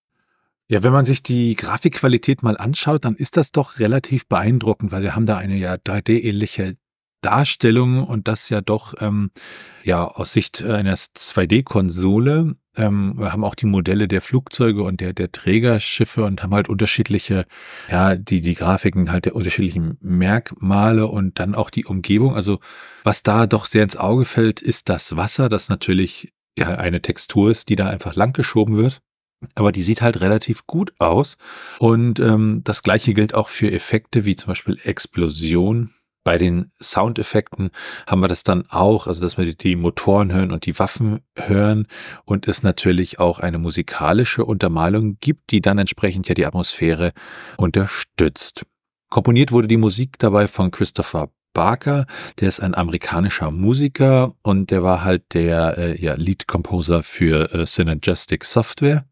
Ja, 0.67 0.81
wenn 0.81 0.93
man 0.93 1.05
sich 1.05 1.22
die 1.22 1.55
Grafikqualität 1.55 2.41
mal 2.41 2.57
anschaut, 2.57 3.05
dann 3.05 3.15
ist 3.15 3.38
das 3.38 3.51
doch 3.51 3.77
relativ 3.77 4.27
beeindruckend, 4.27 4.91
weil 4.91 5.03
wir 5.03 5.15
haben 5.15 5.27
da 5.27 5.38
eine 5.38 5.55
ja 5.57 5.75
3D-ähnliche 5.75 6.75
Darstellung 7.22 8.03
und 8.03 8.27
das 8.27 8.50
ja 8.50 8.62
doch 8.62 8.95
ähm, 9.00 9.31
ja 9.84 10.07
aus 10.07 10.34
Sicht 10.34 10.63
einer 10.63 10.95
2D-Konsole. 10.95 12.55
Ähm, 12.75 13.13
wir 13.17 13.31
haben 13.31 13.43
auch 13.43 13.53
die 13.55 13.67
Modelle 13.67 14.07
der 14.07 14.22
Flugzeuge 14.22 14.84
und 14.84 15.01
der 15.01 15.13
der 15.13 15.31
Trägerschiffe 15.31 16.24
und 16.24 16.41
haben 16.41 16.53
halt 16.53 16.67
unterschiedliche 16.67 17.45
ja 17.89 18.15
die 18.15 18.41
die 18.41 18.55
Grafiken 18.55 19.12
halt 19.12 19.25
der 19.25 19.36
unterschiedlichen 19.36 19.98
Merkmale 20.01 21.05
und 21.05 21.39
dann 21.39 21.53
auch 21.53 21.69
die 21.69 21.86
Umgebung. 21.86 22.36
Also 22.36 22.60
was 23.03 23.22
da 23.22 23.45
doch 23.45 23.67
sehr 23.67 23.84
ins 23.84 23.98
Auge 23.98 24.25
fällt, 24.25 24.62
ist 24.62 24.89
das 24.89 25.15
Wasser, 25.15 25.48
das 25.48 25.69
natürlich 25.69 26.34
ja 26.57 26.69
eine 26.69 27.01
Textur 27.01 27.51
ist, 27.51 27.69
die 27.69 27.75
da 27.75 27.88
einfach 27.88 28.15
langgeschoben 28.15 28.77
wird. 28.77 29.01
Aber 29.54 29.72
die 29.72 29.82
sieht 29.82 30.01
halt 30.01 30.22
relativ 30.22 30.65
gut 30.65 30.94
aus. 31.00 31.38
Und 31.80 32.20
ähm, 32.20 32.62
das 32.63 32.84
gleiche 32.84 33.13
gilt 33.13 33.34
auch 33.34 33.50
für 33.50 33.72
Effekte 33.72 34.25
wie 34.25 34.36
zum 34.36 34.48
Beispiel 34.48 34.80
Explosion 34.84 35.94
bei 36.25 36.39
den 36.39 36.72
Soundeffekten 36.82 37.70
haben 38.08 38.20
wir 38.20 38.27
das 38.27 38.44
dann 38.44 38.65
auch, 38.70 39.08
also 39.08 39.22
dass 39.22 39.38
wir 39.38 39.54
die 39.54 39.75
Motoren 39.75 40.34
hören 40.34 40.51
und 40.51 40.65
die 40.65 40.77
Waffen 40.80 41.22
hören 41.38 41.88
und 42.25 42.48
es 42.48 42.63
natürlich 42.63 43.20
auch 43.20 43.39
eine 43.39 43.60
musikalische 43.60 44.44
Untermalung 44.44 45.18
gibt, 45.22 45.51
die 45.51 45.62
dann 45.62 45.77
entsprechend 45.77 46.27
ja 46.27 46.34
die 46.34 46.48
Atmosphäre 46.48 47.13
unterstützt. 47.58 48.65
Komponiert 49.12 49.51
wurde 49.51 49.68
die 49.68 49.77
Musik 49.77 50.18
dabei 50.18 50.48
von 50.48 50.72
Christopher 50.72 51.30
Barker, 51.55 52.05
der 52.39 52.50
ist 52.50 52.59
ein 52.59 52.75
amerikanischer 52.75 53.50
Musiker 53.50 54.35
und 54.43 54.69
der 54.69 54.83
war 54.83 55.03
halt 55.03 55.33
der 55.33 55.77
äh, 55.79 56.00
ja, 56.00 56.13
Lead 56.13 56.45
Composer 56.45 57.01
für 57.01 57.51
äh, 57.51 57.65
Synergistic 57.65 58.45
Software 58.45 59.05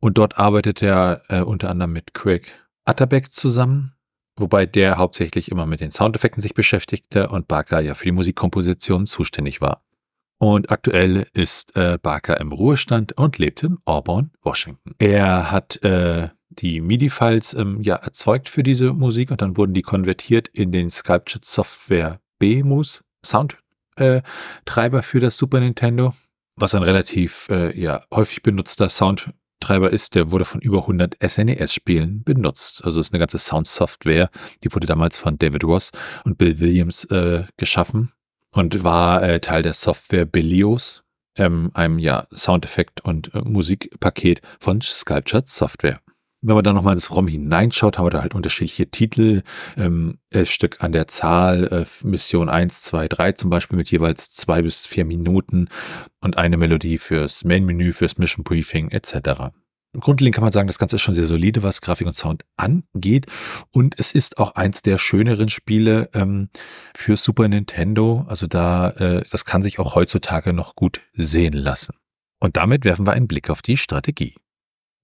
und 0.00 0.18
dort 0.18 0.36
arbeitet 0.36 0.82
er 0.82 1.22
äh, 1.28 1.40
unter 1.40 1.70
anderem 1.70 1.94
mit 1.94 2.12
Craig 2.12 2.52
Atterbeck 2.84 3.32
zusammen 3.32 3.94
wobei 4.36 4.66
der 4.66 4.98
hauptsächlich 4.98 5.50
immer 5.50 5.66
mit 5.66 5.80
den 5.80 5.90
Soundeffekten 5.90 6.42
sich 6.42 6.54
beschäftigte 6.54 7.28
und 7.28 7.48
Barker 7.48 7.80
ja 7.80 7.94
für 7.94 8.04
die 8.04 8.12
Musikkomposition 8.12 9.06
zuständig 9.06 9.60
war. 9.60 9.82
Und 10.38 10.70
aktuell 10.70 11.26
ist 11.32 11.76
äh, 11.76 11.98
Barker 12.02 12.40
im 12.40 12.52
Ruhestand 12.52 13.12
und 13.12 13.38
lebt 13.38 13.62
in 13.62 13.78
Auburn, 13.84 14.32
Washington. 14.42 14.94
Er 14.98 15.50
hat 15.50 15.82
äh, 15.84 16.28
die 16.58 16.80
MIDI-Files 16.80 17.54
ähm, 17.54 17.80
ja 17.82 17.96
erzeugt 17.96 18.48
für 18.48 18.62
diese 18.62 18.92
Musik 18.92 19.30
und 19.30 19.42
dann 19.42 19.56
wurden 19.56 19.74
die 19.74 19.82
konvertiert 19.82 20.48
in 20.48 20.72
den 20.72 20.90
Sculptured 20.90 21.44
Software 21.44 22.20
BMUS 22.38 23.04
Soundtreiber 23.24 24.98
äh, 24.98 25.02
für 25.02 25.20
das 25.20 25.36
Super 25.36 25.60
Nintendo, 25.60 26.14
was 26.56 26.74
ein 26.74 26.82
relativ 26.82 27.48
äh, 27.50 27.78
ja 27.78 28.04
häufig 28.10 28.42
benutzter 28.42 28.88
Sound 28.88 29.30
Treiber 29.60 29.90
ist, 29.90 30.14
der 30.14 30.30
wurde 30.30 30.44
von 30.44 30.60
über 30.60 30.80
100 30.80 31.16
SNES-Spielen 31.26 32.22
benutzt. 32.22 32.84
Also 32.84 33.00
ist 33.00 33.12
eine 33.12 33.18
ganze 33.18 33.38
Sound-Software, 33.38 34.28
die 34.62 34.72
wurde 34.74 34.86
damals 34.86 35.16
von 35.16 35.38
David 35.38 35.64
Ross 35.64 35.90
und 36.24 36.36
Bill 36.36 36.60
Williams 36.60 37.04
äh, 37.04 37.44
geschaffen 37.56 38.12
und 38.52 38.84
war 38.84 39.22
äh, 39.22 39.40
Teil 39.40 39.62
der 39.62 39.72
Software 39.72 40.26
Billios, 40.26 41.02
ähm, 41.36 41.70
einem 41.72 41.98
ja 41.98 42.26
Soundeffekt- 42.30 43.00
und 43.00 43.34
äh, 43.34 43.40
Musikpaket 43.40 44.42
von 44.60 44.80
Sculptured 44.80 45.48
Software. 45.48 46.00
Wenn 46.46 46.56
man 46.56 46.62
da 46.64 46.74
nochmal 46.74 46.92
ins 46.92 47.10
ROM 47.10 47.26
hineinschaut, 47.26 47.96
haben 47.96 48.04
wir 48.04 48.10
da 48.10 48.20
halt 48.20 48.34
unterschiedliche 48.34 48.90
Titel, 48.90 49.42
ähm, 49.78 50.18
elf 50.28 50.50
Stück 50.50 50.84
an 50.84 50.92
der 50.92 51.08
Zahl, 51.08 51.64
äh, 51.68 52.06
Mission 52.06 52.50
1, 52.50 52.82
2, 52.82 53.08
3 53.08 53.32
zum 53.32 53.48
Beispiel 53.48 53.78
mit 53.78 53.90
jeweils 53.90 54.34
zwei 54.34 54.60
bis 54.60 54.86
vier 54.86 55.06
Minuten 55.06 55.68
und 56.20 56.36
eine 56.36 56.58
Melodie 56.58 56.98
fürs 56.98 57.44
Main-Menü, 57.44 57.92
fürs 57.92 58.18
Mission 58.18 58.44
Briefing 58.44 58.90
etc. 58.90 59.54
Grundlegend 59.98 60.34
kann 60.34 60.44
man 60.44 60.52
sagen, 60.52 60.66
das 60.66 60.78
Ganze 60.78 60.96
ist 60.96 61.02
schon 61.02 61.14
sehr 61.14 61.26
solide, 61.26 61.62
was 61.62 61.80
Grafik 61.80 62.06
und 62.06 62.16
Sound 62.16 62.44
angeht. 62.58 63.24
Und 63.70 63.98
es 63.98 64.12
ist 64.12 64.36
auch 64.36 64.54
eins 64.54 64.82
der 64.82 64.98
schöneren 64.98 65.48
Spiele 65.48 66.10
ähm, 66.12 66.50
für 66.94 67.16
Super 67.16 67.48
Nintendo. 67.48 68.26
Also 68.28 68.46
da, 68.46 68.90
äh, 68.90 69.22
das 69.30 69.46
kann 69.46 69.62
sich 69.62 69.78
auch 69.78 69.94
heutzutage 69.94 70.52
noch 70.52 70.76
gut 70.76 71.00
sehen 71.14 71.54
lassen. 71.54 71.94
Und 72.38 72.58
damit 72.58 72.84
werfen 72.84 73.06
wir 73.06 73.14
einen 73.14 73.28
Blick 73.28 73.48
auf 73.48 73.62
die 73.62 73.78
Strategie. 73.78 74.34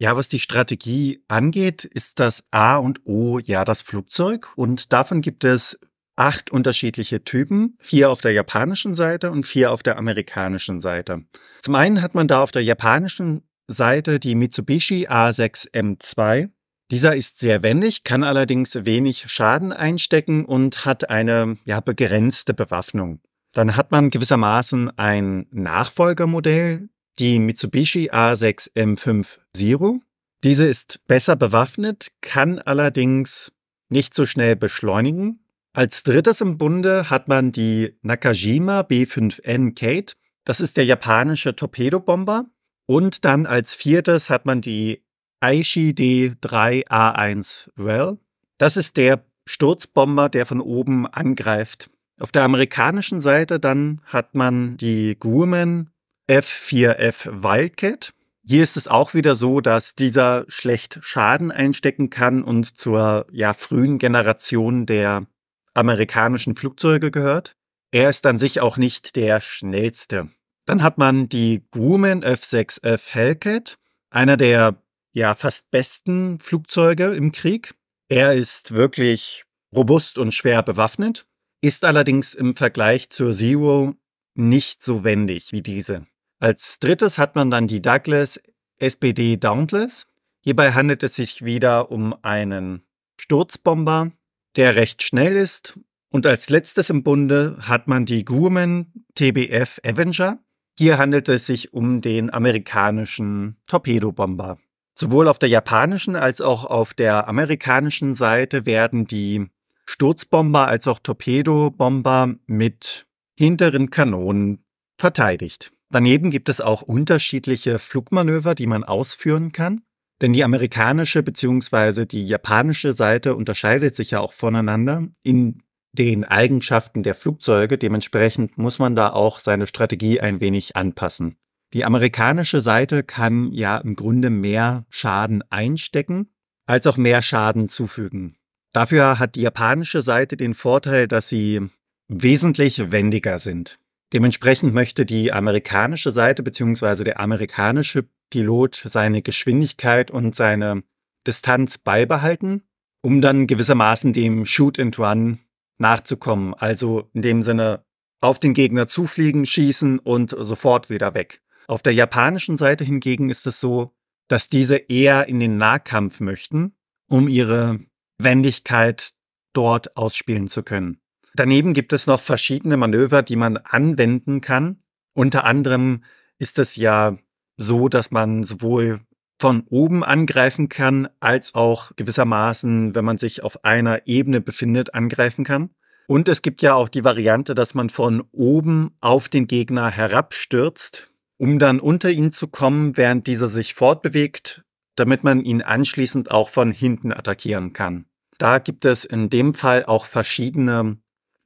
Ja, 0.00 0.16
was 0.16 0.30
die 0.30 0.38
Strategie 0.38 1.22
angeht, 1.28 1.84
ist 1.84 2.20
das 2.20 2.42
A 2.50 2.78
und 2.78 3.02
O 3.04 3.38
ja 3.38 3.66
das 3.66 3.82
Flugzeug 3.82 4.50
und 4.56 4.94
davon 4.94 5.20
gibt 5.20 5.44
es 5.44 5.78
acht 6.16 6.50
unterschiedliche 6.50 7.22
Typen, 7.22 7.76
vier 7.80 8.08
auf 8.08 8.22
der 8.22 8.32
japanischen 8.32 8.94
Seite 8.94 9.30
und 9.30 9.44
vier 9.44 9.70
auf 9.72 9.82
der 9.82 9.98
amerikanischen 9.98 10.80
Seite. 10.80 11.24
Zum 11.60 11.74
einen 11.74 12.00
hat 12.00 12.14
man 12.14 12.28
da 12.28 12.42
auf 12.42 12.50
der 12.50 12.64
japanischen 12.64 13.42
Seite 13.68 14.18
die 14.18 14.36
Mitsubishi 14.36 15.06
A6M2. 15.06 16.48
Dieser 16.90 17.14
ist 17.14 17.40
sehr 17.40 17.62
wendig, 17.62 18.02
kann 18.02 18.24
allerdings 18.24 18.86
wenig 18.86 19.30
Schaden 19.30 19.70
einstecken 19.70 20.46
und 20.46 20.86
hat 20.86 21.10
eine 21.10 21.58
ja, 21.66 21.80
begrenzte 21.80 22.54
Bewaffnung. 22.54 23.20
Dann 23.52 23.76
hat 23.76 23.90
man 23.90 24.08
gewissermaßen 24.08 24.96
ein 24.96 25.46
Nachfolgermodell, 25.50 26.88
die 27.20 27.38
Mitsubishi 27.38 28.10
A6M5 28.10 29.38
Zero. 29.54 30.00
Diese 30.42 30.64
ist 30.66 31.06
besser 31.06 31.36
bewaffnet, 31.36 32.08
kann 32.22 32.58
allerdings 32.58 33.52
nicht 33.90 34.14
so 34.14 34.24
schnell 34.24 34.56
beschleunigen. 34.56 35.44
Als 35.74 36.02
drittes 36.02 36.40
im 36.40 36.56
Bunde 36.56 37.10
hat 37.10 37.28
man 37.28 37.52
die 37.52 37.94
Nakajima 38.00 38.80
B5N 38.80 39.74
Kate. 39.74 40.14
Das 40.44 40.60
ist 40.60 40.78
der 40.78 40.86
japanische 40.86 41.54
Torpedobomber. 41.54 42.46
Und 42.86 43.24
dann 43.26 43.44
als 43.44 43.74
viertes 43.74 44.30
hat 44.30 44.46
man 44.46 44.62
die 44.62 45.04
Aishi 45.40 45.90
D3A1 45.90 47.68
Well. 47.76 48.18
Das 48.56 48.78
ist 48.78 48.96
der 48.96 49.24
Sturzbomber, 49.46 50.28
der 50.30 50.46
von 50.46 50.60
oben 50.60 51.06
angreift. 51.06 51.90
Auf 52.18 52.32
der 52.32 52.44
amerikanischen 52.44 53.20
Seite 53.20 53.60
dann 53.60 54.00
hat 54.06 54.34
man 54.34 54.76
die 54.78 55.16
Grumman 55.18 55.90
F4F 56.30 57.42
Wildcat. 57.42 58.12
Hier 58.46 58.62
ist 58.62 58.76
es 58.76 58.86
auch 58.86 59.14
wieder 59.14 59.34
so, 59.34 59.60
dass 59.60 59.96
dieser 59.96 60.44
schlecht 60.46 61.00
Schaden 61.02 61.50
einstecken 61.50 62.08
kann 62.08 62.44
und 62.44 62.78
zur 62.78 63.26
ja, 63.32 63.52
frühen 63.52 63.98
Generation 63.98 64.86
der 64.86 65.26
amerikanischen 65.74 66.54
Flugzeuge 66.54 67.10
gehört. 67.10 67.56
Er 67.90 68.10
ist 68.10 68.24
an 68.26 68.38
sich 68.38 68.60
auch 68.60 68.76
nicht 68.76 69.16
der 69.16 69.40
schnellste. 69.40 70.28
Dann 70.66 70.84
hat 70.84 70.98
man 70.98 71.28
die 71.28 71.64
Grumman 71.72 72.22
F6F 72.22 73.10
Hellcat, 73.10 73.74
einer 74.10 74.36
der 74.36 74.76
ja 75.12 75.34
fast 75.34 75.72
besten 75.72 76.38
Flugzeuge 76.38 77.06
im 77.06 77.32
Krieg. 77.32 77.74
Er 78.08 78.34
ist 78.34 78.72
wirklich 78.72 79.46
robust 79.74 80.16
und 80.16 80.32
schwer 80.32 80.62
bewaffnet, 80.62 81.26
ist 81.60 81.84
allerdings 81.84 82.34
im 82.34 82.54
Vergleich 82.54 83.10
zur 83.10 83.34
Zero 83.34 83.96
nicht 84.36 84.84
so 84.84 85.02
wendig 85.02 85.50
wie 85.50 85.62
diese. 85.62 86.06
Als 86.40 86.78
drittes 86.78 87.18
hat 87.18 87.36
man 87.36 87.50
dann 87.50 87.68
die 87.68 87.82
Douglas 87.82 88.40
SPD 88.78 89.36
Dauntless. 89.36 90.06
Hierbei 90.40 90.72
handelt 90.72 91.02
es 91.02 91.14
sich 91.14 91.44
wieder 91.44 91.90
um 91.90 92.14
einen 92.22 92.82
Sturzbomber, 93.18 94.12
der 94.56 94.74
recht 94.74 95.02
schnell 95.02 95.36
ist. 95.36 95.78
Und 96.08 96.26
als 96.26 96.48
letztes 96.48 96.88
im 96.88 97.02
Bunde 97.02 97.58
hat 97.60 97.88
man 97.88 98.06
die 98.06 98.24
Grumman 98.24 98.90
TBF 99.14 99.80
Avenger. 99.84 100.38
Hier 100.78 100.96
handelt 100.96 101.28
es 101.28 101.46
sich 101.46 101.74
um 101.74 102.00
den 102.00 102.32
amerikanischen 102.32 103.58
Torpedobomber. 103.66 104.56
Sowohl 104.94 105.28
auf 105.28 105.38
der 105.38 105.50
japanischen 105.50 106.16
als 106.16 106.40
auch 106.40 106.64
auf 106.64 106.94
der 106.94 107.28
amerikanischen 107.28 108.14
Seite 108.14 108.64
werden 108.64 109.06
die 109.06 109.46
Sturzbomber 109.84 110.68
als 110.68 110.88
auch 110.88 111.00
Torpedobomber 111.00 112.36
mit 112.46 113.06
hinteren 113.36 113.90
Kanonen 113.90 114.64
verteidigt. 114.96 115.70
Daneben 115.90 116.30
gibt 116.30 116.48
es 116.48 116.60
auch 116.60 116.82
unterschiedliche 116.82 117.78
Flugmanöver, 117.78 118.54
die 118.54 118.66
man 118.66 118.84
ausführen 118.84 119.52
kann. 119.52 119.82
Denn 120.20 120.32
die 120.32 120.44
amerikanische 120.44 121.22
bzw. 121.22 122.04
die 122.04 122.26
japanische 122.26 122.92
Seite 122.92 123.34
unterscheidet 123.34 123.96
sich 123.96 124.12
ja 124.12 124.20
auch 124.20 124.32
voneinander 124.32 125.08
in 125.22 125.62
den 125.92 126.24
Eigenschaften 126.24 127.02
der 127.02 127.14
Flugzeuge. 127.14 127.78
Dementsprechend 127.78 128.58
muss 128.58 128.78
man 128.78 128.94
da 128.94 129.10
auch 129.10 129.40
seine 129.40 129.66
Strategie 129.66 130.20
ein 130.20 130.40
wenig 130.40 130.76
anpassen. 130.76 131.36
Die 131.72 131.84
amerikanische 131.84 132.60
Seite 132.60 133.02
kann 133.02 133.52
ja 133.52 133.78
im 133.78 133.96
Grunde 133.96 134.30
mehr 134.30 134.86
Schaden 134.90 135.42
einstecken, 135.50 136.28
als 136.66 136.86
auch 136.86 136.96
mehr 136.96 137.22
Schaden 137.22 137.68
zufügen. 137.68 138.36
Dafür 138.72 139.18
hat 139.18 139.34
die 139.34 139.42
japanische 139.42 140.02
Seite 140.02 140.36
den 140.36 140.54
Vorteil, 140.54 141.08
dass 141.08 141.28
sie 141.28 141.68
wesentlich 142.08 142.92
wendiger 142.92 143.38
sind. 143.38 143.78
Dementsprechend 144.12 144.74
möchte 144.74 145.06
die 145.06 145.32
amerikanische 145.32 146.10
Seite 146.10 146.42
bzw. 146.42 147.04
der 147.04 147.20
amerikanische 147.20 148.08
Pilot 148.30 148.74
seine 148.88 149.22
Geschwindigkeit 149.22 150.10
und 150.10 150.34
seine 150.34 150.82
Distanz 151.26 151.78
beibehalten, 151.78 152.62
um 153.02 153.20
dann 153.20 153.46
gewissermaßen 153.46 154.12
dem 154.12 154.46
Shoot 154.46 154.78
and 154.78 154.98
Run 154.98 155.38
nachzukommen. 155.78 156.54
Also 156.54 157.08
in 157.12 157.22
dem 157.22 157.42
Sinne 157.42 157.84
auf 158.20 158.38
den 158.38 158.54
Gegner 158.54 158.86
zufliegen, 158.86 159.46
schießen 159.46 159.98
und 159.98 160.34
sofort 160.38 160.90
wieder 160.90 161.14
weg. 161.14 161.40
Auf 161.66 161.82
der 161.82 161.94
japanischen 161.94 162.58
Seite 162.58 162.84
hingegen 162.84 163.30
ist 163.30 163.46
es 163.46 163.60
so, 163.60 163.94
dass 164.28 164.48
diese 164.48 164.76
eher 164.76 165.28
in 165.28 165.40
den 165.40 165.56
Nahkampf 165.56 166.20
möchten, 166.20 166.74
um 167.08 167.28
ihre 167.28 167.80
Wendigkeit 168.18 169.12
dort 169.52 169.96
ausspielen 169.96 170.48
zu 170.48 170.62
können. 170.62 171.00
Daneben 171.34 171.74
gibt 171.74 171.92
es 171.92 172.06
noch 172.06 172.20
verschiedene 172.20 172.76
Manöver, 172.76 173.22
die 173.22 173.36
man 173.36 173.56
anwenden 173.56 174.40
kann. 174.40 174.82
Unter 175.14 175.44
anderem 175.44 176.02
ist 176.38 176.58
es 176.58 176.76
ja 176.76 177.16
so, 177.56 177.88
dass 177.88 178.10
man 178.10 178.42
sowohl 178.42 179.00
von 179.38 179.64
oben 179.70 180.04
angreifen 180.04 180.68
kann, 180.68 181.08
als 181.18 181.54
auch 181.54 181.92
gewissermaßen, 181.96 182.94
wenn 182.94 183.04
man 183.04 183.18
sich 183.18 183.42
auf 183.42 183.64
einer 183.64 184.06
Ebene 184.06 184.40
befindet, 184.40 184.94
angreifen 184.94 185.44
kann. 185.44 185.70
Und 186.06 186.28
es 186.28 186.42
gibt 186.42 186.60
ja 186.60 186.74
auch 186.74 186.88
die 186.88 187.04
Variante, 187.04 187.54
dass 187.54 187.74
man 187.74 187.88
von 187.88 188.22
oben 188.32 188.96
auf 189.00 189.28
den 189.28 189.46
Gegner 189.46 189.90
herabstürzt, 189.90 191.10
um 191.38 191.58
dann 191.58 191.80
unter 191.80 192.10
ihn 192.10 192.32
zu 192.32 192.48
kommen, 192.48 192.96
während 192.96 193.26
dieser 193.26 193.48
sich 193.48 193.74
fortbewegt, 193.74 194.62
damit 194.96 195.24
man 195.24 195.40
ihn 195.40 195.62
anschließend 195.62 196.30
auch 196.30 196.50
von 196.50 196.72
hinten 196.72 197.12
attackieren 197.12 197.72
kann. 197.72 198.06
Da 198.38 198.58
gibt 198.58 198.84
es 198.84 199.04
in 199.04 199.30
dem 199.30 199.54
Fall 199.54 199.84
auch 199.84 200.04
verschiedene 200.04 200.98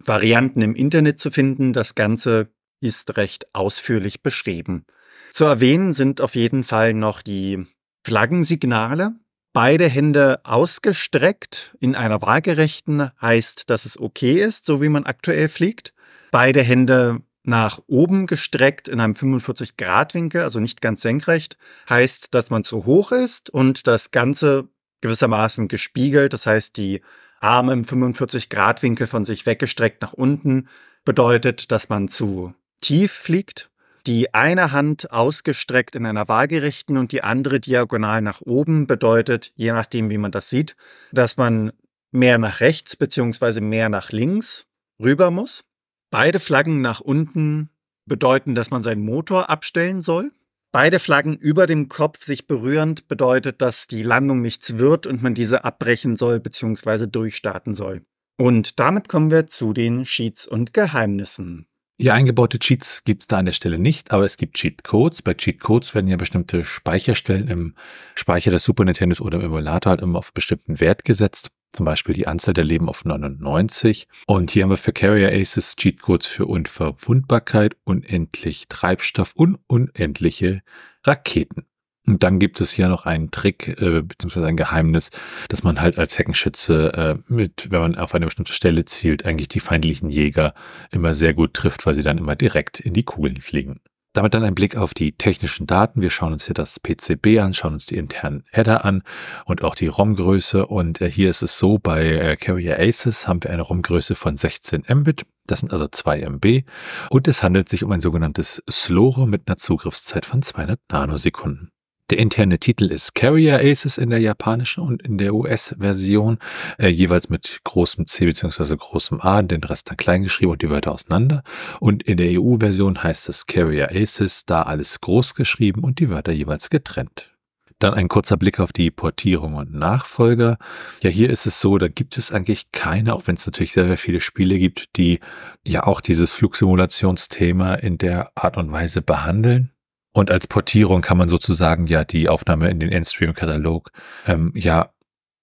Varianten 0.05 0.63
im 0.63 0.75
Internet 0.75 1.19
zu 1.19 1.31
finden. 1.31 1.73
Das 1.73 1.95
Ganze 1.95 2.49
ist 2.81 3.17
recht 3.17 3.55
ausführlich 3.55 4.23
beschrieben. 4.23 4.85
Zu 5.33 5.45
erwähnen 5.45 5.93
sind 5.93 6.21
auf 6.21 6.35
jeden 6.35 6.65
Fall 6.65 6.95
noch 6.95 7.23
die 7.23 7.67
Flaggensignale. 8.05 9.13
Beide 9.53 9.89
Hände 9.89 10.41
ausgestreckt 10.45 11.77
in 11.81 11.95
einer 11.95 12.21
waagerechten 12.23 13.11
heißt, 13.21 13.71
dass 13.71 13.85
es 13.85 13.99
okay 13.99 14.41
ist, 14.41 14.67
so 14.67 14.83
wie 14.83 14.89
man 14.89 15.05
aktuell 15.05 15.49
fliegt. 15.49 15.95
Beide 16.31 16.63
Hände 16.63 17.21
nach 17.45 17.81
oben 17.87 18.27
gestreckt 18.27 18.89
in 18.89 19.01
einem 19.01 19.15
45 19.15 19.77
Grad 19.77 20.15
Winkel, 20.15 20.43
also 20.43 20.61
nicht 20.61 20.81
ganz 20.81 21.03
senkrecht, 21.03 21.57
heißt, 21.89 22.35
dass 22.35 22.51
man 22.51 22.65
zu 22.65 22.87
hoch 22.87 23.13
ist 23.13 23.51
und 23.51 23.87
das 23.87 24.11
Ganze 24.11 24.69
gewissermaßen 25.03 25.69
gespiegelt. 25.69 26.33
Das 26.33 26.47
heißt, 26.47 26.77
die 26.77 27.03
Arme 27.45 27.75
im 27.75 27.85
45 27.85 28.49
Grad 28.49 28.83
Winkel 28.83 29.07
von 29.07 29.27
sich 29.27 29.45
weggestreckt 29.45 30.01
nach 30.01 30.15
unten 30.15 30.69
bedeutet, 31.05 31.71
dass 31.71 31.91
man 31.91 32.09
zu 32.09 32.55
tief 32.81 33.13
fliegt. 33.13 33.71
Die 34.07 34.33
eine 34.33 34.73
Hand 34.73 35.13
ausgestreckt 35.13 35.95
in 35.95 36.07
einer 36.07 36.27
waagerechten 36.27 36.97
und 36.97 37.13
die 37.13 37.23
andere 37.23 37.61
diagonal 37.61 38.23
nach 38.23 38.41
oben 38.41 38.87
bedeutet, 38.87 39.53
je 39.57 39.73
nachdem, 39.73 40.11
wie 40.11 40.19
man 40.19 40.33
das 40.33 40.49
sieht, 40.49 40.75
dass 41.13 41.37
man 41.37 41.73
mehr 42.11 42.39
nach 42.39 42.61
rechts 42.61 42.97
beziehungsweise 42.97 43.61
mehr 43.61 43.91
nach 43.91 44.11
links 44.11 44.67
rüber 44.99 45.31
muss. 45.31 45.65
Beide 46.11 46.41
Flaggen 46.41 46.81
nach 46.81 47.01
unten 47.01 47.69
bedeuten, 48.07 48.55
dass 48.55 48.71
man 48.71 48.83
seinen 48.83 49.05
Motor 49.05 49.51
abstellen 49.51 50.01
soll. 50.01 50.33
Beide 50.75 50.99
Flaggen 50.99 51.37
über 51.37 51.69
dem 51.69 51.89
Kopf 51.89 52.25
sich 52.25 52.49
berührend 52.49 53.07
bedeutet, 53.07 53.63
dass 53.63 53.87
die 53.87 54.03
Landung 54.03 54.43
nichts 54.43 54.77
wird 54.77 55.07
und 55.07 55.23
man 55.23 55.33
diese 55.33 55.63
abbrechen 55.63 56.17
soll 56.17 56.41
bzw. 56.41 57.07
durchstarten 57.07 57.75
soll. 57.75 58.05
Und 58.37 58.81
damit 58.81 59.09
kommen 59.09 59.31
wir 59.31 59.47
zu 59.47 59.73
den 59.73 60.03
Cheats 60.03 60.49
und 60.49 60.73
Geheimnissen. 60.73 61.69
Ja, 61.97 62.15
eingebaute 62.15 62.59
Cheats 62.59 63.05
gibt 63.05 63.23
es 63.23 63.29
da 63.29 63.39
an 63.39 63.47
der 63.47 63.53
Stelle 63.53 63.79
nicht, 63.79 64.11
aber 64.11 64.25
es 64.25 64.37
gibt 64.37 64.57
Cheatcodes. 64.57 65.23
Bei 65.23 65.35
Cheatcodes 65.35 65.95
werden 65.95 66.09
ja 66.09 66.17
bestimmte 66.17 66.65
Speicherstellen 66.65 67.47
im 67.47 67.77
Speicher 68.17 68.51
des 68.51 68.65
Super 68.65 68.85
Nintendos 68.85 69.21
oder 69.21 69.39
im 69.39 69.45
Emulator 69.45 69.91
halt 69.91 70.01
immer 70.01 70.19
auf 70.19 70.33
bestimmten 70.33 70.81
Wert 70.81 71.05
gesetzt. 71.05 71.51
Zum 71.75 71.87
Beispiel 71.87 72.15
die 72.15 72.29
Anzahl 72.29 72.55
der 72.55 72.63
Leben 72.63 72.89
auf 72.89 73.05
99. 73.05 74.07
Und 74.29 74.53
hier 74.53 74.63
haben 74.63 74.71
wir 74.71 74.77
für 74.77 74.93
Carrier 74.93 75.33
Aces 75.33 75.75
Cheatcodes 75.75 76.29
für 76.29 76.47
Unverwundbarkeit, 76.47 77.77
unendlich 77.83 78.69
Treibstoff 78.69 79.33
und 79.35 79.59
unendliche 79.67 80.63
Raketen. 81.03 81.67
Und 82.07 82.23
dann 82.23 82.39
gibt 82.39 82.61
es 82.61 82.71
hier 82.71 82.87
noch 82.87 83.07
einen 83.07 83.33
Trick, 83.33 83.69
äh, 83.81 84.03
beziehungsweise 84.03 84.47
ein 84.47 84.57
Geheimnis, 84.57 85.11
dass 85.49 85.65
man 85.65 85.81
halt 85.81 85.99
als 85.99 86.17
Heckenschütze 86.17 86.93
äh, 86.93 87.33
mit, 87.33 87.73
wenn 87.73 87.81
man 87.81 87.97
auf 87.97 88.15
eine 88.15 88.27
bestimmte 88.27 88.53
Stelle 88.53 88.85
zielt, 88.85 89.25
eigentlich 89.25 89.49
die 89.49 89.61
feindlichen 89.61 90.11
Jäger 90.11 90.55
immer 90.93 91.15
sehr 91.17 91.35
gut 91.35 91.55
trifft, 91.55 91.87
weil 91.87 91.95
sie 91.95 92.05
dann 92.05 92.19
immer 92.19 92.37
direkt 92.37 92.79
in 92.79 92.95
die 92.95 93.05
Kugeln 93.05 93.41
fliegen. 93.41 93.81
Damit 94.15 94.33
dann 94.33 94.45
ein 94.45 94.55
Blick 94.55 94.77
auf 94.77 94.95
die 94.95 95.11
technischen 95.11 95.67
Daten. 95.67 96.01
Wir 96.01 96.09
schauen 96.09 96.33
uns 96.33 96.47
hier 96.47 96.55
das 96.55 96.79
PCB 96.79 97.41
an, 97.41 97.53
schauen 97.53 97.75
uns 97.75 97.85
die 97.85 97.97
internen 97.97 98.45
Header 98.53 98.85
an 98.85 99.03
und 99.45 99.65
auch 99.65 99.75
die 99.75 99.89
ROM-Größe. 99.89 100.67
Und 100.67 101.01
äh, 101.01 101.11
hier 101.11 101.29
ist 101.29 101.43
es 101.43 101.59
so, 101.59 101.81
bei 101.81 102.05
äh, 102.05 102.37
Carrier 102.37 102.79
Aces 102.79 103.27
haben 103.27 103.43
wir 103.43 103.51
eine 103.51 103.63
ROM-Größe 103.63 104.15
von 104.15 104.37
16 104.37 104.85
Mbit. 104.89 105.27
Das 105.49 105.61
sind 105.61 105.73
also 105.73 105.89
2 105.89 106.21
MB. 106.21 106.63
Und 107.11 107.27
es 107.27 107.43
handelt 107.43 107.69
sich 107.69 107.83
um 107.83 107.91
ein 107.91 108.01
sogenanntes 108.01 108.63
Slow-ROM 108.71 109.29
mit 109.29 109.49
einer 109.49 109.57
Zugriffszeit 109.57 110.25
von 110.25 110.43
200 110.43 110.79
Nanosekunden. 110.93 111.74
Der 112.11 112.19
interne 112.19 112.59
Titel 112.59 112.85
ist 112.91 113.15
Carrier 113.15 113.61
Aces 113.61 113.97
in 113.97 114.11
der 114.11 114.19
japanischen 114.19 114.83
und 114.83 115.01
in 115.01 115.17
der 115.17 115.35
US-Version, 115.35 116.39
äh, 116.79 116.89
jeweils 116.89 117.31
mit 117.31 117.61
großem 117.65 118.07
C 118.07 118.27
bzw. 118.27 118.77
großem 118.77 119.23
A, 119.23 119.41
den 119.41 119.65
Rest 119.65 119.89
dann 119.89 119.97
klein 119.97 120.23
geschrieben 120.23 120.53
und 120.53 120.61
die 120.61 120.69
Wörter 120.69 120.93
auseinander. 120.93 121.43
Und 121.81 122.03
in 122.03 122.19
der 122.19 122.39
EU-Version 122.39 123.03
heißt 123.03 123.31
es 123.31 123.47
Carrier 123.47 123.89
Aces, 123.91 124.45
da 124.45 124.65
alles 124.65 125.01
groß 125.01 125.35
geschrieben 125.35 125.83
und 125.83 125.99
die 125.99 126.11
Wörter 126.11 126.33
jeweils 126.33 126.69
getrennt. 126.69 127.35
Dann 127.79 127.95
ein 127.95 128.09
kurzer 128.09 128.37
Blick 128.37 128.61
auf 128.61 128.75
die 128.75 128.91
Portierung 128.91 129.55
und 129.55 129.73
Nachfolger. 129.73 130.59
Ja, 131.03 131.09
hier 131.09 131.31
ist 131.31 131.47
es 131.47 131.59
so, 131.59 131.79
da 131.79 131.89
gibt 131.89 132.19
es 132.19 132.33
eigentlich 132.33 132.71
keine, 132.71 133.15
auch 133.15 133.27
wenn 133.27 133.37
es 133.37 133.47
natürlich 133.47 133.73
sehr, 133.73 133.87
sehr 133.87 133.99
viele 133.99 134.21
Spiele 134.21 134.59
gibt, 134.59 134.97
die 134.97 135.21
ja 135.67 135.85
auch 135.85 136.03
dieses 136.03 136.33
Flugsimulationsthema 136.33 137.75
in 137.77 137.97
der 137.97 138.31
Art 138.35 138.59
und 138.59 138.71
Weise 138.71 139.01
behandeln. 139.01 139.74
Und 140.15 140.31
als 140.31 140.47
Portierung 140.47 141.03
kann 141.03 141.19
man 141.19 141.29
sozusagen 141.29 141.87
ja 141.87 142.05
die 142.05 142.29
Aufnahme 142.29 142.71
in 142.71 142.79
den 142.79 142.91
Endstream-Katalog 142.91 143.91
ähm, 144.27 144.53
ja 144.55 144.95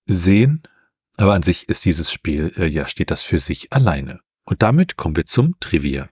sehen. 0.06 0.64
Aber 1.18 1.34
an 1.34 1.44
sich 1.44 1.68
ist 1.68 1.84
dieses 1.84 2.12
Spiel, 2.12 2.54
äh, 2.56 2.68
ja, 2.68 2.88
steht 2.88 3.12
das 3.12 3.22
für 3.22 3.38
sich 3.38 3.74
alleine. 3.74 4.22
Und 4.46 4.64
damit 4.64 4.96
kommen 4.96 5.18
wir 5.18 5.26
zum 5.26 5.60
Trivia. 5.60 6.10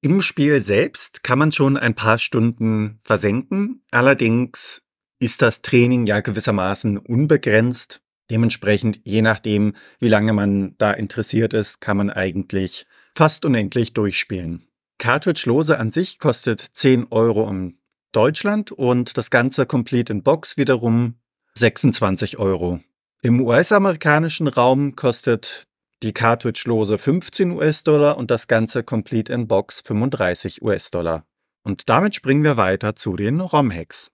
Im 0.00 0.22
Spiel 0.22 0.62
selbst 0.62 1.22
kann 1.22 1.38
man 1.38 1.52
schon 1.52 1.76
ein 1.76 1.94
paar 1.94 2.18
Stunden 2.18 2.98
versenken. 3.02 3.84
Allerdings 3.90 4.82
ist 5.18 5.42
das 5.42 5.60
Training 5.60 6.06
ja 6.06 6.20
gewissermaßen 6.20 6.96
unbegrenzt. 6.96 8.00
Dementsprechend, 8.30 9.00
je 9.04 9.20
nachdem, 9.20 9.74
wie 9.98 10.08
lange 10.08 10.32
man 10.32 10.76
da 10.78 10.92
interessiert 10.92 11.52
ist, 11.52 11.82
kann 11.82 11.98
man 11.98 12.08
eigentlich 12.10 12.86
fast 13.14 13.44
unendlich 13.44 13.92
durchspielen. 13.92 14.66
Cartridge-Lose 14.98 15.78
an 15.78 15.92
sich 15.92 16.18
kostet 16.18 16.60
10 16.60 17.08
Euro 17.10 17.48
in 17.48 17.78
Deutschland 18.12 18.72
und 18.72 19.18
das 19.18 19.30
Ganze 19.30 19.66
Complete 19.66 20.12
in 20.12 20.22
Box 20.22 20.56
wiederum 20.56 21.16
26 21.54 22.38
Euro. 22.38 22.80
Im 23.22 23.40
US-amerikanischen 23.40 24.48
Raum 24.48 24.96
kostet 24.96 25.66
die 26.02 26.12
Cartridge-Lose 26.12 26.98
15 26.98 27.52
US-Dollar 27.52 28.16
und 28.16 28.30
das 28.30 28.48
Ganze 28.48 28.84
Complete 28.84 29.32
in 29.32 29.46
Box 29.48 29.82
35 29.84 30.62
US-Dollar. 30.62 31.24
Und 31.62 31.88
damit 31.88 32.14
springen 32.14 32.44
wir 32.44 32.56
weiter 32.56 32.94
zu 32.94 33.16
den 33.16 33.40
ROM-Hacks. 33.40 34.10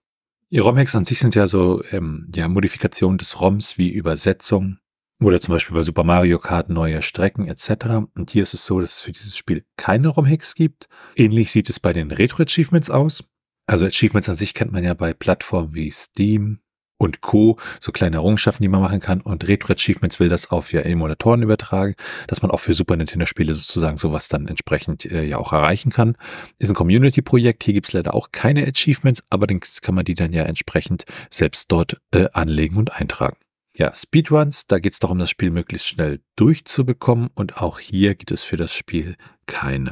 Die 0.49 0.59
ROM-Hacks 0.59 0.95
an 0.95 1.05
sich 1.05 1.19
sind 1.19 1.35
ja 1.35 1.47
so 1.47 1.83
ähm, 1.91 2.31
ja, 2.33 2.47
Modifikationen 2.47 3.17
des 3.17 3.39
ROMs 3.39 3.77
wie 3.77 3.89
Übersetzung 3.89 4.79
oder 5.21 5.39
zum 5.39 5.53
Beispiel 5.53 5.75
bei 5.75 5.83
Super 5.83 6.03
Mario 6.03 6.39
Kart 6.39 6.69
neue 6.69 7.01
Strecken 7.01 7.47
etc. 7.47 7.85
Und 8.15 8.31
hier 8.31 8.43
ist 8.43 8.53
es 8.53 8.65
so, 8.65 8.79
dass 8.79 8.97
es 8.97 9.01
für 9.01 9.11
dieses 9.11 9.37
Spiel 9.37 9.65
keine 9.77 10.09
ROM-Hacks 10.09 10.55
gibt. 10.55 10.87
Ähnlich 11.15 11.51
sieht 11.51 11.69
es 11.69 11.79
bei 11.79 11.93
den 11.93 12.11
Retro-Achievements 12.11 12.89
aus. 12.89 13.23
Also 13.67 13.85
Achievements 13.85 14.27
an 14.27 14.35
sich 14.35 14.53
kennt 14.53 14.71
man 14.71 14.83
ja 14.83 14.93
bei 14.93 15.13
Plattformen 15.13 15.73
wie 15.73 15.89
Steam, 15.91 16.59
und 17.03 17.21
Co. 17.21 17.59
so 17.79 17.91
kleine 17.91 18.15
Errungenschaften, 18.17 18.63
die 18.63 18.69
man 18.69 18.81
machen 18.81 18.99
kann. 18.99 19.21
Und 19.21 19.47
Retro 19.47 19.73
Achievements 19.73 20.19
will 20.19 20.29
das 20.29 20.49
auf 20.51 20.71
ja 20.71 20.81
Emulatoren 20.81 21.43
übertragen, 21.43 21.95
dass 22.27 22.41
man 22.41 22.49
auch 22.49 22.59
für 22.59 22.73
Super 22.73 22.95
Nintendo 22.95 23.25
Spiele 23.25 23.53
sozusagen 23.53 23.97
sowas 23.97 24.29
dann 24.29 24.47
entsprechend 24.47 25.05
äh, 25.05 25.23
ja 25.23 25.37
auch 25.37 25.53
erreichen 25.53 25.91
kann. 25.91 26.15
Ist 26.59 26.69
ein 26.71 26.75
Community-Projekt. 26.75 27.63
Hier 27.63 27.73
gibt's 27.73 27.93
leider 27.93 28.15
auch 28.15 28.29
keine 28.31 28.65
Achievements, 28.65 29.23
allerdings 29.29 29.81
kann 29.81 29.95
man 29.95 30.05
die 30.05 30.15
dann 30.15 30.33
ja 30.33 30.43
entsprechend 30.43 31.05
selbst 31.29 31.71
dort 31.71 31.97
äh, 32.11 32.27
anlegen 32.33 32.77
und 32.77 32.93
eintragen. 32.93 33.37
Ja, 33.75 33.93
Speedruns, 33.93 34.67
da 34.67 34.77
geht's 34.77 34.99
darum, 34.99 35.17
das 35.17 35.31
Spiel 35.31 35.49
möglichst 35.49 35.87
schnell 35.87 36.21
durchzubekommen 36.35 37.29
und 37.33 37.57
auch 37.57 37.79
hier 37.79 38.13
gibt 38.13 38.31
es 38.31 38.43
für 38.43 38.57
das 38.57 38.73
Spiel 38.73 39.15
keine. 39.47 39.91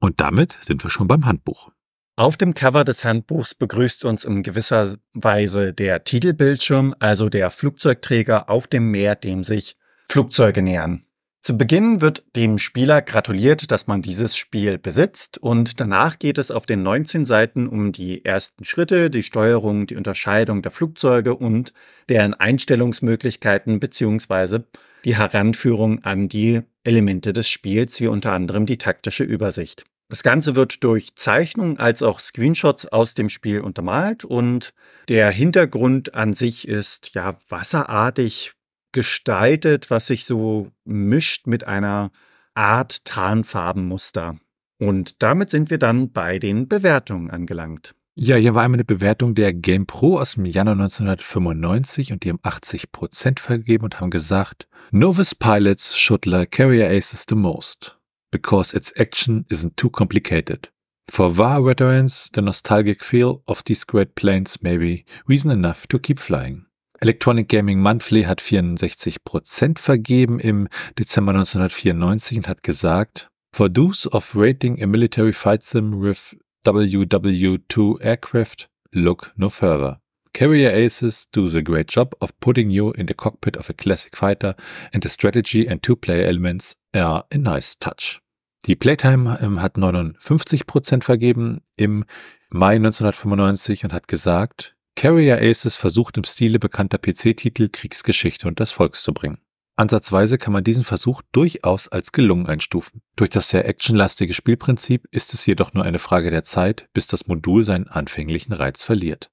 Und 0.00 0.20
damit 0.20 0.58
sind 0.60 0.84
wir 0.84 0.90
schon 0.90 1.08
beim 1.08 1.24
Handbuch. 1.24 1.70
Auf 2.16 2.36
dem 2.36 2.52
Cover 2.52 2.84
des 2.84 3.04
Handbuchs 3.04 3.54
begrüßt 3.54 4.04
uns 4.04 4.24
in 4.24 4.42
gewisser 4.42 4.96
Weise 5.14 5.72
der 5.72 6.04
Titelbildschirm, 6.04 6.94
also 6.98 7.30
der 7.30 7.50
Flugzeugträger 7.50 8.50
auf 8.50 8.66
dem 8.66 8.90
Meer, 8.90 9.16
dem 9.16 9.44
sich 9.44 9.76
Flugzeuge 10.10 10.60
nähern. 10.60 11.06
Zu 11.44 11.58
Beginn 11.58 12.00
wird 12.00 12.22
dem 12.36 12.56
Spieler 12.58 13.02
gratuliert, 13.02 13.72
dass 13.72 13.88
man 13.88 14.00
dieses 14.00 14.36
Spiel 14.36 14.78
besitzt 14.78 15.38
und 15.38 15.80
danach 15.80 16.20
geht 16.20 16.38
es 16.38 16.52
auf 16.52 16.66
den 16.66 16.84
19 16.84 17.26
Seiten 17.26 17.66
um 17.66 17.90
die 17.90 18.24
ersten 18.24 18.62
Schritte, 18.62 19.10
die 19.10 19.24
Steuerung, 19.24 19.88
die 19.88 19.96
Unterscheidung 19.96 20.62
der 20.62 20.70
Flugzeuge 20.70 21.34
und 21.34 21.72
deren 22.08 22.34
Einstellungsmöglichkeiten 22.34 23.80
beziehungsweise 23.80 24.66
die 25.04 25.16
Heranführung 25.16 26.04
an 26.04 26.28
die 26.28 26.60
Elemente 26.84 27.32
des 27.32 27.48
Spiels, 27.48 27.98
wie 27.98 28.06
unter 28.06 28.30
anderem 28.30 28.64
die 28.64 28.78
taktische 28.78 29.24
Übersicht. 29.24 29.84
Das 30.10 30.22
Ganze 30.22 30.54
wird 30.54 30.84
durch 30.84 31.16
Zeichnungen 31.16 31.76
als 31.76 32.04
auch 32.04 32.20
Screenshots 32.20 32.86
aus 32.86 33.14
dem 33.14 33.28
Spiel 33.28 33.62
untermalt 33.62 34.24
und 34.24 34.74
der 35.08 35.32
Hintergrund 35.32 36.14
an 36.14 36.34
sich 36.34 36.68
ist 36.68 37.16
ja 37.16 37.36
wasserartig 37.48 38.52
gestaltet, 38.92 39.90
was 39.90 40.06
sich 40.06 40.24
so 40.24 40.70
mischt 40.84 41.46
mit 41.46 41.66
einer 41.66 42.10
Art 42.54 43.04
Tarnfarbenmuster. 43.04 44.36
Und 44.78 45.22
damit 45.22 45.50
sind 45.50 45.70
wir 45.70 45.78
dann 45.78 46.12
bei 46.12 46.38
den 46.38 46.68
Bewertungen 46.68 47.30
angelangt. 47.30 47.94
Ja, 48.14 48.36
hier 48.36 48.54
war 48.54 48.62
einmal 48.62 48.76
eine 48.76 48.84
Bewertung 48.84 49.34
der 49.34 49.54
Game 49.54 49.86
Pro 49.86 50.18
aus 50.18 50.34
dem 50.34 50.44
Januar 50.44 50.74
1995 50.74 52.12
und 52.12 52.24
die 52.24 52.28
haben 52.28 52.40
80 52.42 52.92
Prozent 52.92 53.40
vergeben 53.40 53.84
und 53.84 54.00
haben 54.00 54.10
gesagt, 54.10 54.68
Novice 54.90 55.34
Pilots 55.34 55.96
should 55.96 56.26
like 56.26 56.50
Carrier 56.50 56.90
Aces 56.90 57.24
the 57.26 57.34
most 57.34 57.98
because 58.30 58.76
its 58.76 58.92
action 58.96 59.46
isn't 59.48 59.76
too 59.76 59.88
complicated. 59.88 60.70
For 61.08 61.36
VAR 61.36 61.64
veterans, 61.64 62.30
the 62.34 62.42
nostalgic 62.42 63.02
feel 63.04 63.42
of 63.46 63.62
these 63.64 63.86
great 63.86 64.14
planes 64.14 64.62
may 64.62 64.76
be 64.76 65.04
reason 65.26 65.50
enough 65.50 65.86
to 65.88 65.98
keep 65.98 66.18
flying. 66.18 66.66
Electronic 67.02 67.48
Gaming 67.48 67.80
Monthly 67.80 68.22
hat 68.22 68.40
64% 68.40 69.80
vergeben 69.80 70.38
im 70.38 70.68
Dezember 70.96 71.32
1994 71.32 72.38
und 72.38 72.46
hat 72.46 72.62
gesagt, 72.62 73.28
For 73.52 73.72
those 73.72 74.08
of 74.08 74.36
rating 74.36 74.80
a 74.80 74.86
military 74.86 75.32
fight 75.32 75.64
sim 75.64 76.00
with 76.00 76.36
WW2 76.64 78.00
aircraft, 78.00 78.68
look 78.92 79.32
no 79.34 79.50
further. 79.50 80.00
Carrier 80.32 80.72
Aces 80.72 81.28
do 81.32 81.48
the 81.48 81.64
great 81.64 81.92
job 81.92 82.14
of 82.20 82.38
putting 82.38 82.70
you 82.70 82.92
in 82.92 83.08
the 83.08 83.14
cockpit 83.14 83.56
of 83.56 83.68
a 83.68 83.74
classic 83.74 84.16
fighter 84.16 84.54
and 84.92 85.02
the 85.02 85.08
strategy 85.08 85.66
and 85.68 85.82
two-player 85.82 86.24
elements 86.24 86.76
are 86.94 87.24
a 87.34 87.36
nice 87.36 87.76
touch. 87.76 88.20
Die 88.66 88.76
Playtime 88.76 89.40
ähm, 89.42 89.60
hat 89.60 89.74
59% 89.74 91.02
vergeben 91.02 91.62
im 91.74 92.04
Mai 92.48 92.76
1995 92.76 93.82
und 93.86 93.92
hat 93.92 94.06
gesagt, 94.06 94.76
Carrier 94.96 95.40
Aces 95.40 95.76
versucht 95.76 96.16
im 96.16 96.24
Stile 96.24 96.58
bekannter 96.58 96.98
PC-Titel 96.98 97.68
Kriegsgeschichte 97.70 98.46
und 98.46 98.60
das 98.60 98.72
Volks 98.72 99.02
zu 99.02 99.12
bringen. 99.12 99.38
Ansatzweise 99.74 100.36
kann 100.36 100.52
man 100.52 100.64
diesen 100.64 100.84
Versuch 100.84 101.22
durchaus 101.32 101.88
als 101.88 102.12
gelungen 102.12 102.46
einstufen. 102.46 103.00
Durch 103.16 103.30
das 103.30 103.48
sehr 103.48 103.66
actionlastige 103.66 104.34
Spielprinzip 104.34 105.08
ist 105.10 105.32
es 105.32 105.46
jedoch 105.46 105.72
nur 105.72 105.84
eine 105.84 105.98
Frage 105.98 106.30
der 106.30 106.44
Zeit, 106.44 106.88
bis 106.92 107.06
das 107.06 107.26
Modul 107.26 107.64
seinen 107.64 107.88
anfänglichen 107.88 108.52
Reiz 108.52 108.82
verliert. 108.82 109.30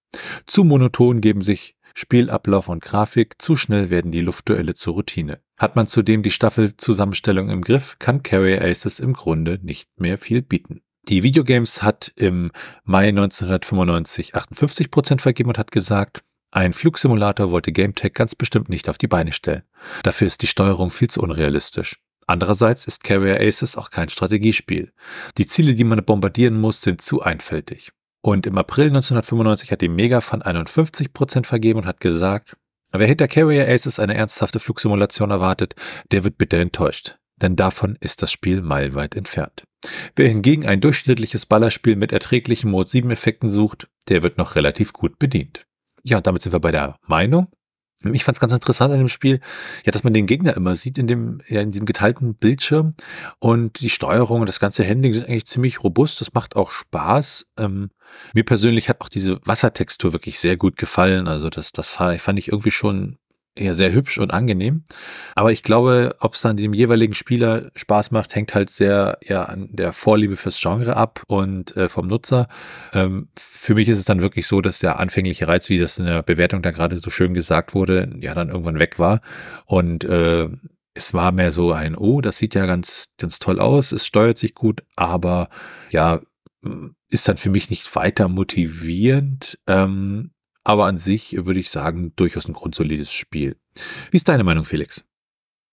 Zu 0.48 0.63
monoton 0.63 1.19
geben 1.19 1.41
sich 1.41 1.76
Spielablauf 1.93 2.69
und 2.69 2.82
Grafik, 2.82 3.41
zu 3.41 3.58
schnell 3.58 3.89
werden 3.89 4.12
die 4.12 4.22
Luftduelle 4.22 4.76
zur 4.76 4.93
Routine. 4.93 5.41
Hat 5.58 5.76
man 5.76 5.88
zudem 5.88 6.24
die 6.24 6.32
Staffelzusammenstellung 6.32 7.50
im 7.50 7.62
Griff, 7.62 7.98
kann 8.00 8.24
Carrier 8.24 8.62
Aces 8.63 9.02
im 9.02 9.13
Grunde 9.13 9.60
nicht 9.62 10.00
mehr 10.00 10.17
viel 10.17 10.41
bieten. 10.41 10.82
Die 11.10 11.24
Videogames 11.24 11.82
hat 11.82 12.13
im 12.17 12.52
Mai 12.84 13.08
1995 13.10 14.36
58 14.36 14.91
Prozent 14.91 15.22
vergeben 15.24 15.50
und 15.50 15.58
hat 15.58 15.72
gesagt, 15.72 16.24
ein 16.52 16.72
Flugsimulator 16.72 17.50
wollte 17.50 17.72
GameTech 17.72 18.13
ganz 18.13 18.36
bestimmt 18.36 18.69
nicht 18.69 18.88
auf 18.89 19.00
die 19.00 19.08
Beine 19.08 19.34
stellen. 19.34 19.63
Dafür 20.04 20.28
ist 20.28 20.43
die 20.43 20.48
Steuerung 20.48 20.91
viel 20.91 21.10
zu 21.10 21.22
unrealistisch. 21.22 21.98
Andererseits 22.28 22.86
ist 22.86 23.04
Carrier 23.04 23.41
Aces 23.41 23.76
auch 23.76 23.89
kein 23.89 24.10
Strategiespiel. 24.10 24.93
Die 25.39 25.48
Ziele, 25.48 25.74
die 25.74 25.84
man 25.84 26.06
bombardieren 26.06 26.62
muss, 26.62 26.82
sind 26.82 27.02
zu 27.02 27.24
einfältig. 27.24 27.91
Und 28.22 28.45
im 28.45 28.60
April 28.60 28.89
1995 28.89 29.72
hat 29.72 29.82
die 29.82 29.89
Megafan 29.89 30.43
51 30.43 31.12
Prozent 31.12 31.48
vergeben 31.48 31.80
und 31.80 31.86
hat 31.88 32.02
gesagt, 32.02 32.56
wer 32.91 33.08
hinter 33.08 33.28
Carrier 33.28 33.67
Aces 33.67 33.98
eine 33.98 34.13
ernsthafte 34.13 34.60
Flugsimulation 34.60 35.32
erwartet, 35.32 35.74
der 36.12 36.24
wird 36.24 36.38
bitte 36.38 36.58
enttäuscht. 36.58 37.17
Denn 37.41 37.56
davon 37.56 37.97
ist 37.99 38.21
das 38.21 38.32
Spiel 38.32 38.62
meilenweit 38.62 39.15
entfernt. 39.15 39.63
Wer 40.15 40.28
hingegen 40.28 40.65
ein 40.65 40.82
durchschnittliches 40.82 41.45
Ballerspiel 41.45 41.95
mit 41.95 42.12
erträglichen 42.12 42.69
Mode 42.69 42.89
7 42.89 43.12
Effekten 43.12 43.49
sucht, 43.49 43.88
der 44.10 44.23
wird 44.23 44.38
noch 44.38 44.56
relativ 44.56 44.93
gut 44.93 45.19
bedient. 45.19 45.65
Ja, 46.04 46.21
damit 46.21 46.41
sind 46.41 46.52
wir 46.52 46.60
bei 46.60 46.71
der 46.71 46.97
Meinung. 47.08 47.47
Ich 48.13 48.23
fand 48.23 48.38
es 48.38 48.39
ganz 48.39 48.54
interessant 48.54 48.93
an 48.93 48.99
dem 48.99 49.10
Spiel, 49.10 49.41
ja, 49.86 49.91
dass 49.91 50.06
man 50.06 50.13
den 50.13 50.25
Gegner 50.25 50.56
immer 50.56 50.73
sieht 50.78 50.97
in 50.97 51.08
dem, 51.08 51.41
ja, 51.49 51.60
in 51.60 51.71
diesem 51.71 51.86
geteilten 51.86 52.34
Bildschirm 52.36 52.95
und 53.39 53.82
die 53.82 53.89
Steuerung 53.89 54.39
und 54.39 54.47
das 54.47 54.62
ganze 54.62 54.88
Handling 54.88 55.13
sind 55.13 55.25
eigentlich 55.28 55.47
ziemlich 55.47 55.84
robust. 55.84 56.21
Das 56.21 56.34
macht 56.34 56.56
auch 56.56 56.71
Spaß. 56.71 57.47
Ähm, 57.58 57.89
mir 58.34 58.45
persönlich 58.45 58.88
hat 58.88 59.02
auch 59.02 59.10
diese 59.10 59.41
Wassertextur 59.45 60.13
wirklich 60.13 60.39
sehr 60.39 60.56
gut 60.56 60.78
gefallen. 60.78 61.28
Also 61.28 61.49
das, 61.49 61.73
das 61.73 61.89
fand 61.89 62.39
ich 62.39 62.47
irgendwie 62.47 62.71
schon 62.71 63.17
ja 63.60 63.74
sehr 63.74 63.91
hübsch 63.91 64.17
und 64.17 64.32
angenehm. 64.32 64.84
Aber 65.36 65.52
ich 65.52 65.63
glaube, 65.63 66.15
ob 66.19 66.36
es 66.36 66.41
dann 66.41 66.58
dem 66.58 66.74
jeweiligen 66.74 67.13
Spieler 67.13 67.72
Spaß 67.76 68.12
macht, 68.12 68.36
hängt 68.36 68.56
halt 68.56 68.69
sehr 68.69 69.17
ja 69.24 69.43
an 69.43 69.69
der 69.72 69.93
Vorliebe 69.93 70.36
fürs 70.36 70.60
Genre 70.60 70.95
ab 70.95 71.24
und 71.28 71.76
äh, 71.78 71.89
vom 71.89 72.08
Nutzer. 72.08 72.48
Ähm, 72.93 73.30
für 73.38 73.76
mich 73.76 73.89
ist 73.89 74.00
es 74.00 74.06
dann 74.06 74.22
wirklich 74.22 74.48
so, 74.48 74.62
dass 74.62 74.80
der 74.80 75.00
anfängliche 75.00 75.48
Reiz, 75.48 75.69
wie 75.69 75.80
das 75.80 75.98
in 75.98 76.06
der 76.06 76.24
Bewertung 76.24 76.62
da 76.62 76.72
gerade 76.72 76.98
so 77.00 77.10
schön 77.10 77.34
gesagt 77.34 77.74
wurde, 77.74 78.12
ja 78.19 78.34
dann 78.34 78.50
irgendwann 78.50 78.80
weg 78.80 79.00
war. 79.00 79.22
Und 79.65 80.04
äh, 80.06 80.50
es 80.93 81.13
war 81.13 81.32
mehr 81.32 81.52
so 81.52 81.72
ein, 81.72 81.95
oh, 81.95 82.22
das 82.22 82.38
sieht 82.38 82.56
ja 82.56 82.65
ganz, 82.65 83.10
ganz 83.17 83.39
toll 83.39 83.60
aus, 83.60 83.91
es 83.91 84.06
steuert 84.06 84.38
sich 84.38 84.54
gut, 84.54 84.84
aber 84.95 85.50
ja, 85.91 86.22
ist 87.10 87.28
dann 87.28 87.38
für 87.38 87.50
mich 87.50 87.69
nicht 87.69 87.95
weiter 87.95 88.28
motivierend. 88.28 89.60
Ähm, 89.67 90.32
aber 90.63 90.86
an 90.86 90.98
sich 90.98 91.45
würde 91.45 91.60
ich 91.60 91.69
sagen, 91.69 92.13
durchaus 92.15 92.48
ein 92.48 92.54
grundsolides 92.54 93.12
Spiel. 93.12 93.56
Wie 94.12 94.17
ist 94.17 94.28
deine 94.28 94.43
Meinung, 94.43 94.65
Felix? 94.65 95.04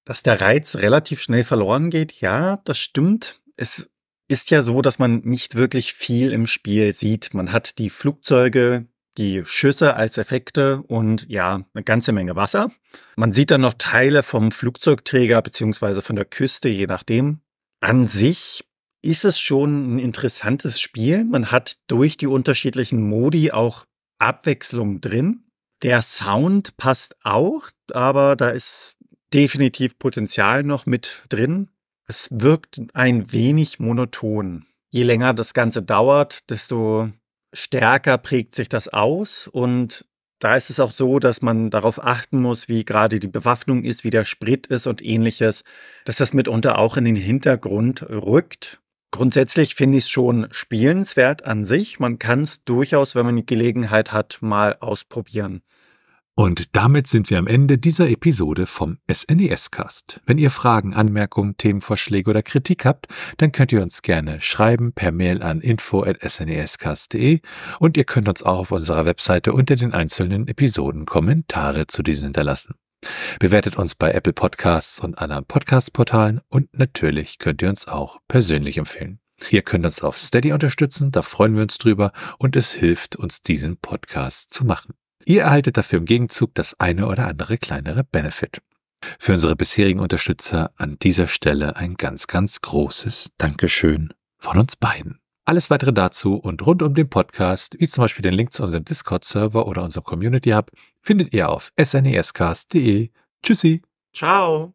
Dass 0.05 0.22
der 0.22 0.40
Reiz 0.40 0.77
relativ 0.77 1.20
schnell 1.20 1.44
verloren 1.44 1.90
geht, 1.90 2.20
ja, 2.20 2.59
das 2.64 2.79
stimmt. 2.79 3.40
Es 3.57 3.90
ist 4.29 4.51
ja 4.51 4.62
so, 4.62 4.83
dass 4.83 4.99
man 4.99 5.20
nicht 5.20 5.55
wirklich 5.55 5.92
viel 5.92 6.33
im 6.33 6.46
Spiel 6.46 6.92
sieht. 6.92 7.35
Man 7.35 7.53
hat 7.53 7.79
die 7.79 7.90
Flugzeuge, 7.90 8.87
die 9.18 9.42
Schüsse 9.44 9.94
als 9.94 10.18
Effekte 10.18 10.83
und 10.83 11.27
ja, 11.29 11.64
eine 11.72 11.85
ganze 11.85 12.12
Menge 12.12 12.37
Wasser. 12.37 12.70
Man 13.16 13.33
sieht 13.33 13.51
dann 13.51 13.62
noch 13.62 13.75
Teile 13.75 14.22
vom 14.22 14.53
Flugzeugträger 14.53 15.40
beziehungsweise 15.42 16.03
von 16.03 16.16
der 16.16 16.25
Küste, 16.25 16.68
je 16.68 16.87
nachdem. 16.87 17.40
An 17.81 18.07
sich 18.07 18.64
ist 19.03 19.25
es 19.25 19.38
schon 19.38 19.96
ein 19.96 19.99
interessantes 19.99 20.81
Spiel. 20.81 21.25
Man 21.25 21.51
hat 21.51 21.79
durch 21.87 22.16
die 22.16 22.27
unterschiedlichen 22.27 23.09
Modi 23.09 23.53
auch 23.53 23.87
Abwechslung 24.18 25.00
drin. 25.00 25.44
Der 25.83 26.02
Sound 26.02 26.76
passt 26.76 27.16
auch, 27.22 27.68
aber 27.92 28.37
da 28.37 28.50
ist 28.50 28.96
definitiv 29.33 29.98
Potenzial 29.98 30.62
noch 30.62 30.87
mit 30.87 31.24
drin. 31.29 31.70
Es 32.07 32.29
wirkt 32.31 32.81
ein 32.94 33.33
wenig 33.33 33.79
monoton. 33.79 34.66
Je 34.92 35.02
länger 35.02 35.35
das 35.35 35.52
Ganze 35.55 35.83
dauert, 35.83 36.48
desto 36.50 37.11
stärker 37.52 38.18
prägt 38.18 38.55
sich 38.55 38.68
das 38.68 38.88
aus 38.88 39.48
und 39.48 40.05
da 40.38 40.55
ist 40.55 40.68
es 40.68 40.81
auch 40.81 40.92
so, 40.92 41.18
dass 41.18 41.40
man 41.40 41.70
darauf 41.70 42.02
achten 42.05 42.40
muss, 42.40 42.68
wie 42.68 42.85
gerade 42.85 43.18
die 43.18 43.29
Bewaffnung 43.29 43.85
ist, 43.85 44.05
wie 44.05 44.11
der 44.11 44.24
Sprit 44.24 44.66
ist 44.66 44.87
und 44.87 45.05
ähnliches, 45.05 45.64
dass 46.05 46.16
das 46.16 46.35
mitunter 46.35 46.79
auch 46.79 46.96
in 46.96 47.07
den 47.07 47.16
Hintergrund 47.16 48.02
rückt. 48.02 48.81
Grundsätzlich 49.16 49.74
finde 49.74 49.96
ich 49.96 50.05
es 50.05 50.11
schon 50.11 50.46
spielenswert 50.50 51.46
an 51.46 51.64
sich. 51.64 51.98
Man 51.98 52.18
kann 52.18 52.42
es 52.42 52.64
durchaus, 52.64 53.14
wenn 53.14 53.24
man 53.24 53.37
die 53.37 53.46
Gelegenheit 53.46 54.12
hat, 54.12 54.40
mal 54.42 54.76
ausprobieren. 54.81 55.62
Und 56.35 56.76
damit 56.76 57.07
sind 57.07 57.31
wir 57.31 57.38
am 57.38 57.46
Ende 57.46 57.79
dieser 57.79 58.11
Episode 58.11 58.66
vom 58.66 58.98
SNES-Cast. 59.11 60.20
Wenn 60.26 60.37
ihr 60.37 60.50
Fragen, 60.50 60.92
Anmerkungen, 60.92 61.57
Themenvorschläge 61.57 62.29
oder 62.29 62.42
Kritik 62.42 62.85
habt, 62.85 63.07
dann 63.38 63.52
könnt 63.52 63.72
ihr 63.72 63.81
uns 63.81 64.02
gerne 64.02 64.42
schreiben 64.42 64.92
per 64.92 65.12
Mail 65.12 65.42
an 65.42 65.62
info.snescast.de 65.62 67.40
und 67.79 67.96
ihr 67.96 68.05
könnt 68.05 68.29
uns 68.29 68.42
auch 68.42 68.59
auf 68.59 68.70
unserer 68.70 69.07
Webseite 69.07 69.55
unter 69.55 69.76
den 69.76 69.94
einzelnen 69.94 70.46
Episoden 70.46 71.07
Kommentare 71.07 71.87
zu 71.87 72.02
diesen 72.02 72.24
hinterlassen. 72.24 72.74
Bewertet 73.38 73.77
uns 73.77 73.95
bei 73.95 74.12
Apple 74.12 74.33
Podcasts 74.33 75.01
und 75.01 75.19
anderen 75.19 75.45
Podcast-Portalen 75.45 76.40
und 76.49 76.77
natürlich 76.79 77.38
könnt 77.38 77.62
ihr 77.62 77.69
uns 77.69 77.88
auch 77.88 78.19
persönlich 78.29 78.79
empfehlen. 78.79 79.21
Ihr 79.51 79.62
könnt 79.62 79.85
uns 79.85 80.03
auf 80.03 80.19
Steady 80.19 80.53
unterstützen, 80.53 81.12
da 81.12 81.23
freuen 81.23 81.55
wir 81.55 81.62
uns 81.62 81.79
drüber 81.79 82.12
und 82.38 82.57
es 82.57 82.73
hilft 82.73 83.16
uns, 83.16 83.42
diesen 83.42 83.77
Podcast 83.77 84.53
zu 84.53 84.64
machen. 84.64 84.95
Ihr 85.25 85.42
erhaltet 85.42 85.77
dafür 85.77 85.99
im 85.99 86.07
Gegenzug 86.07 86.55
das 86.55 86.79
eine 86.81 87.07
oder 87.07 87.27
andere 87.27 87.59
kleinere 87.59 88.05
Benefit. 88.05 88.62
Für 89.19 89.35
unsere 89.35 89.57
bisherigen 89.57 90.01
Unterstützer 90.01 90.73
an 90.77 90.99
dieser 91.01 91.29
Stelle 91.29 91.77
ein 91.77 91.95
ganz, 91.95 92.27
ganz 92.27 92.61
großes 92.61 93.33
Dankeschön 93.37 94.14
von 94.38 94.59
uns 94.59 94.77
beiden. 94.77 95.21
Alles 95.48 95.70
weitere 95.70 95.92
dazu 95.92 96.35
und 96.35 96.66
rund 96.66 96.82
um 96.82 96.94
den 96.94 97.09
Podcast, 97.09 97.76
wie 97.78 97.87
zum 97.87 98.02
Beispiel 98.02 98.22
den 98.22 98.35
Link 98.35 98.52
zu 98.52 98.64
unserem 98.64 98.85
Discord-Server 98.85 99.66
oder 99.68 99.85
unserem 99.85 100.02
Community 100.02 100.50
Hub, 100.50 100.72
findet 101.02 101.32
ihr 101.32 101.48
auf 101.48 101.72
snescast.de. 101.80 103.11
Tschüssi. 103.44 103.80
Ciao. 104.12 104.74